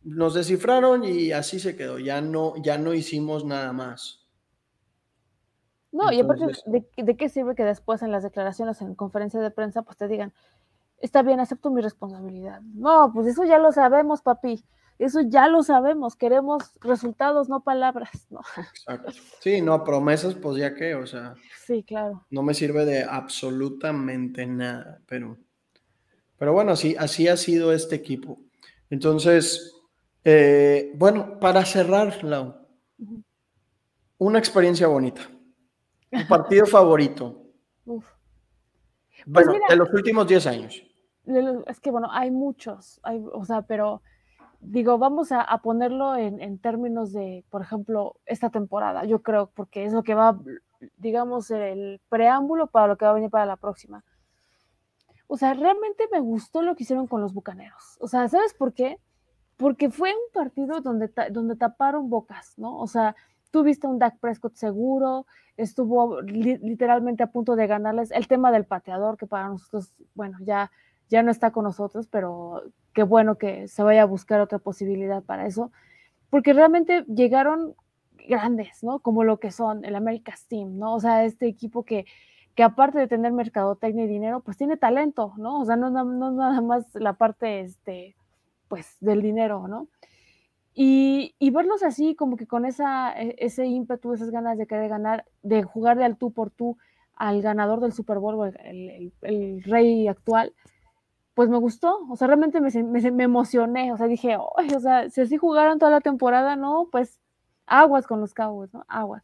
Nos 0.04 0.36
descifraron 0.36 1.04
y 1.04 1.32
así 1.32 1.60
se 1.60 1.75
quedó. 1.75 1.97
Ya 1.97 2.21
no, 2.21 2.54
ya 2.62 2.78
no 2.78 2.93
hicimos 2.93 3.43
nada 3.43 3.73
más. 3.73 4.24
No, 5.95 6.12
y 6.12 6.19
aparte, 6.19 6.47
de, 6.65 6.86
¿de, 6.97 7.15
qué 7.15 7.29
sirve 7.29 7.55
que 7.55 7.63
después 7.63 8.01
en 8.01 8.12
las 8.12 8.21
declaraciones, 8.21 8.81
en 8.81 8.95
conferencia 8.95 9.39
de 9.39 9.49
prensa, 9.49 9.81
pues 9.84 9.95
te 9.95 10.10
digan, 10.10 10.34
está 10.99 11.21
bien, 11.21 11.39
acepto 11.39 11.71
mi 11.71 11.81
responsabilidad? 11.81 12.60
No, 12.73 13.12
pues 13.13 13.27
eso 13.27 13.45
ya 13.45 13.60
lo 13.60 13.71
sabemos, 13.71 14.21
papi. 14.21 14.62
Eso 14.99 15.21
ya 15.21 15.47
lo 15.47 15.63
sabemos, 15.63 16.17
queremos 16.17 16.73
resultados, 16.81 17.47
no 17.47 17.63
palabras, 17.63 18.27
¿no? 18.29 18.41
Exacto. 18.58 19.13
Sí, 19.39 19.62
no, 19.62 19.86
promesas, 19.86 20.36
pues 20.36 20.58
ya 20.58 20.75
que, 20.75 20.95
o 20.95 21.08
sea. 21.08 21.36
Sí, 21.65 21.81
claro. 21.84 22.25
No 22.29 22.43
me 22.43 22.53
sirve 22.53 22.84
de 22.84 23.03
absolutamente 23.03 24.45
nada, 24.45 24.99
pero, 25.05 25.38
pero 26.38 26.51
bueno, 26.51 26.73
así, 26.73 26.97
así 26.99 27.29
ha 27.29 27.38
sido 27.38 27.71
este 27.71 27.95
equipo. 27.95 28.38
Entonces, 28.89 29.73
eh, 30.25 30.91
bueno, 30.95 31.39
para 31.39 31.63
cerrar, 31.63 32.21
Lau, 32.21 32.55
una 34.17 34.39
experiencia 34.39 34.88
bonita. 34.88 35.29
Un 36.11 36.27
partido 36.27 36.65
favorito. 36.65 37.41
Uf. 37.85 38.05
Pues 39.31 39.47
bueno, 39.47 39.65
de 39.67 39.75
los 39.75 39.91
últimos 39.93 40.27
10 40.27 40.47
años. 40.47 40.83
Es 41.67 41.79
que, 41.79 41.89
bueno, 41.89 42.09
hay 42.11 42.29
muchos, 42.29 42.99
hay, 43.03 43.23
o 43.33 43.45
sea, 43.45 43.63
pero 43.63 44.01
digo, 44.59 44.97
vamos 44.97 45.31
a, 45.31 45.57
ponerlo 45.63 46.15
en, 46.15 46.59
términos 46.59 47.11
de, 47.13 47.43
por 47.49 47.61
ejemplo, 47.61 48.15
esta 48.25 48.49
temporada, 48.49 49.05
yo 49.05 49.21
creo, 49.21 49.49
porque 49.53 49.85
es 49.85 49.93
lo 49.93 50.03
que 50.03 50.15
va, 50.15 50.39
digamos, 50.97 51.49
el 51.51 52.01
preámbulo 52.09 52.67
para 52.67 52.87
lo 52.87 52.97
que 52.97 53.05
va 53.05 53.11
a 53.11 53.15
venir 53.15 53.29
para 53.29 53.45
la 53.45 53.57
próxima. 53.57 54.03
O 55.27 55.37
sea, 55.37 55.53
realmente 55.53 56.07
me 56.11 56.19
gustó 56.19 56.61
lo 56.61 56.75
que 56.75 56.83
hicieron 56.83 57.07
con 57.07 57.21
los 57.21 57.33
Bucaneros. 57.33 57.97
O 57.99 58.07
sea, 58.07 58.27
¿sabes 58.27 58.53
por 58.53 58.73
qué? 58.73 58.99
Porque 59.57 59.89
fue 59.89 60.11
un 60.11 60.31
partido 60.33 60.81
donde, 60.81 61.11
donde 61.31 61.55
taparon 61.55 62.09
bocas, 62.09 62.53
¿no? 62.57 62.77
O 62.77 62.87
sea, 62.87 63.15
tuviste 63.55 63.87
un 63.87 63.99
Dak 63.99 64.19
Prescott 64.19 64.55
seguro, 64.55 65.27
estuvo 65.55 66.19
literalmente 66.19 67.23
a 67.23 67.31
punto 67.31 67.55
de 67.55 67.67
ganarles 67.67 68.11
el 68.11 68.27
tema 68.27 68.51
del 68.51 68.65
pateador, 68.65 69.15
que 69.15 69.27
para 69.27 69.47
nosotros, 69.47 69.93
bueno, 70.13 70.37
ya, 70.41 70.71
ya 71.07 71.23
no 71.23 71.31
está 71.31 71.51
con 71.51 71.63
nosotros, 71.63 72.05
pero 72.11 72.63
qué 72.91 73.03
bueno 73.03 73.37
que 73.37 73.69
se 73.69 73.81
vaya 73.81 74.01
a 74.01 74.05
buscar 74.05 74.41
otra 74.41 74.59
posibilidad 74.59 75.23
para 75.23 75.45
eso, 75.45 75.71
porque 76.29 76.51
realmente 76.51 77.05
llegaron 77.05 77.75
grandes, 78.27 78.83
¿no? 78.83 78.99
Como 78.99 79.23
lo 79.23 79.39
que 79.39 79.51
son 79.51 79.85
el 79.85 79.95
America's 79.95 80.45
Team, 80.49 80.77
¿no? 80.77 80.95
O 80.95 80.99
sea, 80.99 81.23
este 81.23 81.47
equipo 81.47 81.85
que, 81.85 82.05
que 82.55 82.63
aparte 82.63 82.99
de 82.99 83.07
tener 83.07 83.31
mercadotecnia 83.31 84.03
y 84.03 84.09
dinero, 84.09 84.41
pues 84.41 84.57
tiene 84.57 84.75
talento, 84.75 85.31
¿no? 85.37 85.61
O 85.61 85.65
sea, 85.65 85.77
no, 85.77 85.89
no, 85.89 86.03
nada 86.31 86.59
más 86.59 86.93
la 86.93 87.13
parte, 87.13 87.61
este, 87.61 88.17
pues, 88.67 88.97
del 88.99 89.21
dinero, 89.21 89.69
¿no? 89.69 89.87
Y, 90.77 91.33
verlos 91.51 91.83
así, 91.83 92.15
como 92.15 92.35
que 92.35 92.47
con 92.47 92.65
esa, 92.65 93.13
e, 93.17 93.35
ese 93.39 93.65
ímpetu, 93.65 94.13
esas 94.13 94.29
ganas 94.29 94.57
de 94.57 94.67
querer 94.67 94.89
ganar, 94.89 95.25
de 95.41 95.63
jugar 95.63 95.97
de 95.97 96.03
al 96.03 96.17
tú 96.17 96.31
por 96.33 96.51
tú 96.51 96.77
al 97.15 97.41
ganador 97.41 97.79
del 97.79 97.93
Super 97.93 98.19
Bowl, 98.19 98.53
el, 98.59 99.63
rey 99.63 100.07
actual, 100.09 100.53
pues 101.33 101.49
me 101.49 101.57
gustó, 101.57 101.99
o 102.09 102.15
sea, 102.17 102.27
realmente 102.27 102.59
me, 102.59 103.11
me, 103.11 103.23
emocioné, 103.23 103.93
o 103.93 103.97
sea, 103.97 104.07
dije, 104.07 104.35
o 104.38 104.79
sea, 104.81 105.09
si 105.09 105.21
así 105.21 105.38
jugaron 105.38 105.79
toda 105.79 105.91
la 105.91 106.01
temporada, 106.01 106.57
no, 106.57 106.89
pues 106.91 107.21
aguas 107.67 108.05
con 108.05 108.19
los 108.19 108.33
Cowboys, 108.33 108.73
¿no? 108.73 108.85
Aguas. 108.89 109.23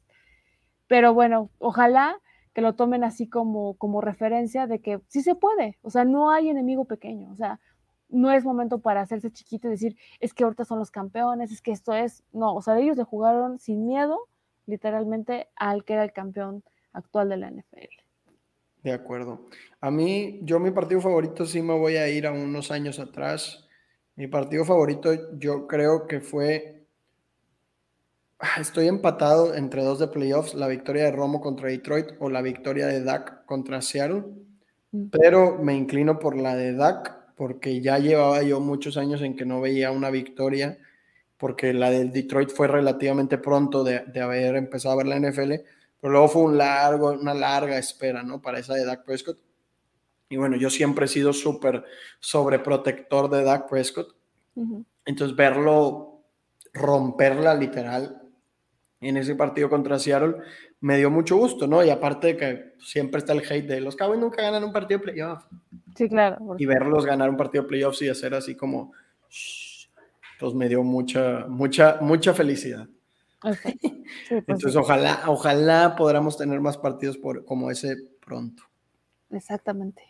Pero 0.87 1.13
bueno, 1.13 1.49
ojalá 1.59 2.17
que 2.53 2.61
lo 2.61 2.75
tomen 2.75 3.03
así 3.03 3.27
como, 3.27 3.75
como 3.75 3.99
referencia 4.01 4.67
de 4.67 4.79
que 4.79 5.01
sí 5.07 5.21
se 5.21 5.35
puede, 5.35 5.77
o 5.81 5.89
sea, 5.89 6.05
no 6.05 6.31
hay 6.31 6.49
enemigo 6.49 6.85
pequeño, 6.85 7.29
o 7.31 7.35
sea, 7.35 7.59
no 8.11 8.31
es 8.31 8.43
momento 8.43 8.79
para 8.79 9.01
hacerse 9.01 9.31
chiquito 9.31 9.67
y 9.67 9.71
decir, 9.71 9.97
es 10.19 10.33
que 10.33 10.43
ahorita 10.43 10.65
son 10.65 10.79
los 10.79 10.91
campeones, 10.91 11.51
es 11.51 11.61
que 11.61 11.71
esto 11.71 11.93
es, 11.93 12.23
no, 12.31 12.53
o 12.55 12.61
sea, 12.61 12.77
ellos 12.77 12.97
le 12.97 13.03
jugaron 13.03 13.57
sin 13.57 13.87
miedo, 13.87 14.27
literalmente, 14.65 15.47
al 15.55 15.83
que 15.83 15.93
era 15.93 16.03
el 16.03 16.13
campeón 16.13 16.63
actual 16.93 17.29
de 17.29 17.37
la 17.37 17.49
NFL. 17.49 18.01
De 18.83 18.91
acuerdo. 18.91 19.47
A 19.79 19.91
mí, 19.91 20.39
yo 20.43 20.59
mi 20.59 20.71
partido 20.71 21.01
favorito 21.01 21.45
sí 21.45 21.61
me 21.61 21.77
voy 21.77 21.97
a 21.97 22.09
ir 22.09 22.25
a 22.25 22.31
unos 22.31 22.71
años 22.71 22.99
atrás. 22.99 23.67
Mi 24.15 24.27
partido 24.27 24.65
favorito 24.65 25.37
yo 25.37 25.67
creo 25.67 26.07
que 26.07 26.19
fue... 26.19 26.87
Ah, 28.39 28.59
estoy 28.59 28.87
empatado 28.87 29.53
entre 29.53 29.83
dos 29.83 29.99
de 29.99 30.07
playoffs, 30.07 30.55
la 30.55 30.67
victoria 30.67 31.03
de 31.03 31.11
Romo 31.11 31.41
contra 31.41 31.69
Detroit 31.69 32.07
o 32.19 32.27
la 32.27 32.41
victoria 32.41 32.87
de 32.87 33.03
Dak 33.03 33.45
contra 33.45 33.83
Seattle, 33.83 34.23
mm. 34.91 35.09
pero 35.11 35.59
me 35.59 35.75
inclino 35.75 36.17
por 36.17 36.35
la 36.35 36.55
de 36.55 36.73
Dak 36.73 37.20
porque 37.35 37.81
ya 37.81 37.97
llevaba 37.99 38.43
yo 38.43 38.59
muchos 38.59 38.97
años 38.97 39.21
en 39.21 39.35
que 39.35 39.45
no 39.45 39.61
veía 39.61 39.91
una 39.91 40.09
victoria, 40.09 40.77
porque 41.37 41.73
la 41.73 41.89
del 41.89 42.11
Detroit 42.11 42.49
fue 42.49 42.67
relativamente 42.67 43.37
pronto 43.37 43.83
de, 43.83 43.99
de 44.05 44.21
haber 44.21 44.55
empezado 44.55 44.93
a 44.93 45.03
ver 45.03 45.07
la 45.07 45.19
NFL 45.19 45.53
pero 46.01 46.13
luego 46.13 46.27
fue 46.27 46.41
un 46.41 46.57
largo, 46.57 47.11
una 47.11 47.35
larga 47.35 47.77
espera, 47.77 48.23
¿no? 48.23 48.41
Para 48.41 48.59
esa 48.59 48.73
de 48.73 48.83
Dak 48.83 49.05
Prescott. 49.05 49.37
Y 50.29 50.37
bueno, 50.37 50.57
yo 50.57 50.69
siempre 50.71 51.05
he 51.05 51.07
sido 51.07 51.31
súper 51.31 51.85
sobreprotector 52.19 53.29
de 53.29 53.43
Dak 53.43 53.69
Prescott. 53.69 54.15
Entonces, 55.05 55.37
verlo 55.37 56.23
romperla 56.73 57.53
literal 57.53 58.21
en 58.99 59.17
ese 59.17 59.35
partido 59.35 59.69
contra 59.69 59.99
Seattle 59.99 60.37
me 60.79 60.97
dio 60.97 61.11
mucho 61.11 61.35
gusto, 61.35 61.67
¿no? 61.67 61.83
Y 61.83 61.89
aparte 61.89 62.27
de 62.27 62.37
que 62.37 62.73
siempre 62.79 63.19
está 63.19 63.33
el 63.33 63.39
hate 63.39 63.67
de 63.67 63.81
los 63.81 63.95
Cowboys 63.95 64.19
nunca 64.19 64.41
ganan 64.41 64.63
un 64.63 64.73
partido 64.73 64.99
de 64.99 65.03
playoff. 65.03 65.43
Sí, 65.95 66.09
claro. 66.09 66.55
Y 66.57 66.65
verlos 66.65 67.05
ganar 67.05 67.29
un 67.29 67.37
partido 67.37 67.63
de 67.63 67.69
playoffs 67.69 68.01
y 68.01 68.09
hacer 68.09 68.33
así 68.33 68.55
como, 68.55 68.93
pues 70.39 70.53
me 70.53 70.67
dio 70.67 70.83
mucha, 70.83 71.45
mucha, 71.47 71.97
mucha 72.01 72.33
felicidad. 72.33 72.87
Pues 73.41 73.59
Entonces, 74.29 74.75
ojalá, 74.75 75.23
ojalá 75.27 75.95
podamos 75.95 76.37
tener 76.37 76.59
más 76.61 76.77
partidos 76.77 77.17
por, 77.17 77.45
como 77.45 77.71
ese 77.71 77.95
pronto. 78.23 78.63
Exactamente. 79.29 80.03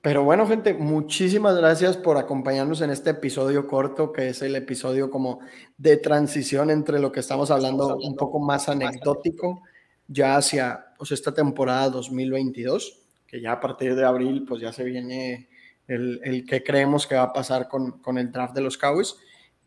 Pero 0.00 0.22
bueno, 0.22 0.46
gente, 0.46 0.74
muchísimas 0.74 1.56
gracias 1.56 1.96
por 1.96 2.18
acompañarnos 2.18 2.80
en 2.82 2.90
este 2.90 3.10
episodio 3.10 3.66
corto, 3.66 4.12
que 4.12 4.28
es 4.28 4.42
el 4.42 4.54
episodio 4.54 5.10
como 5.10 5.40
de 5.76 5.96
transición 5.96 6.70
entre 6.70 7.00
lo 7.00 7.10
que 7.10 7.20
estamos 7.20 7.50
hablando, 7.50 7.96
un 7.96 8.14
poco 8.14 8.38
más 8.38 8.68
anecdótico, 8.68 9.62
ya 10.06 10.36
hacia 10.36 10.94
pues, 10.96 11.10
esta 11.10 11.34
temporada 11.34 11.90
2022, 11.90 12.97
que 13.28 13.40
ya 13.40 13.52
a 13.52 13.60
partir 13.60 13.94
de 13.94 14.04
abril, 14.04 14.44
pues 14.48 14.60
ya 14.60 14.72
se 14.72 14.82
viene 14.82 15.48
el, 15.86 16.20
el 16.24 16.46
que 16.46 16.64
creemos 16.64 17.06
que 17.06 17.14
va 17.14 17.22
a 17.22 17.32
pasar 17.32 17.68
con, 17.68 18.00
con 18.00 18.18
el 18.18 18.32
draft 18.32 18.54
de 18.54 18.62
los 18.62 18.76
Cowboys. 18.76 19.16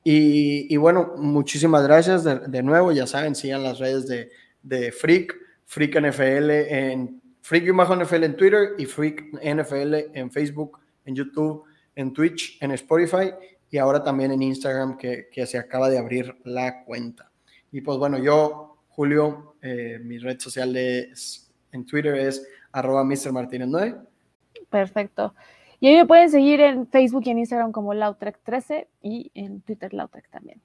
Y, 0.04 0.76
bueno, 0.78 1.14
muchísimas 1.18 1.84
gracias 1.84 2.24
de, 2.24 2.64
nuevo. 2.64 2.92
Ya 2.92 3.06
saben, 3.06 3.36
sigan 3.36 3.62
las 3.62 3.78
redes 3.78 4.08
de, 4.08 4.32
de 4.64 4.92
Freak, 4.92 5.36
Freak 5.66 6.02
NFL 6.02 6.50
en 6.50 7.22
Freak 7.42 7.66
y 7.68 7.72
NFL 7.72 8.24
en 8.24 8.36
Twitter 8.36 8.70
y 8.80 8.86
Freak 8.86 9.26
NFL 9.44 10.18
en 10.18 10.32
Facebook, 10.32 10.80
en 11.06 11.16
YouTube, 11.16 11.66
en 11.96 12.14
Twitch, 12.14 12.58
en 12.62 12.72
Spotify 12.72 13.32
y 13.70 13.78
ahora 13.78 14.04
también 14.04 14.32
en 14.32 14.42
Instagram 14.42 14.98
que, 14.98 15.30
que 15.32 15.46
se 15.46 15.58
acaba 15.58 15.90
de 15.90 16.00
abrir 16.00 16.36
la 16.46 16.84
cuenta. 16.84 17.32
Y 17.72 17.82
pues 17.82 17.98
bueno, 17.98 18.18
yo, 18.18 18.80
Julio, 18.90 19.56
eh, 19.62 20.00
mi 20.04 20.18
red 20.18 20.40
social 20.40 20.76
es, 20.76 21.52
en 21.72 21.86
Twitter 21.86 22.16
es 22.16 22.46
arroba 22.72 23.04
Mr. 23.04 23.32
Martínez 23.32 23.68
9. 23.70 23.96
Perfecto. 24.70 25.34
Y 25.80 25.88
ahí 25.88 25.96
me 25.96 26.06
pueden 26.06 26.30
seguir 26.30 26.62
en 26.62 26.88
Facebook 26.88 27.24
y 27.26 27.32
en 27.32 27.40
Instagram 27.40 27.72
como 27.72 27.94
Lautrec13 27.94 28.88
y 29.02 29.32
en 29.34 29.62
Twitter 29.62 29.94
Lautrec 29.94 30.30
también. 30.30 30.62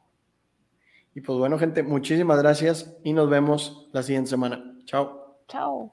Y 1.15 1.23
pues 1.23 1.39
bueno, 1.39 1.59
gente, 1.59 1.83
muchísimas 1.83 2.39
gracias 2.39 2.95
y 3.03 3.15
nos 3.15 3.31
vemos 3.31 3.89
la 3.93 4.03
siguiente 4.03 4.29
semana. 4.29 4.77
Chao. 4.85 5.39
Chao. 5.49 5.85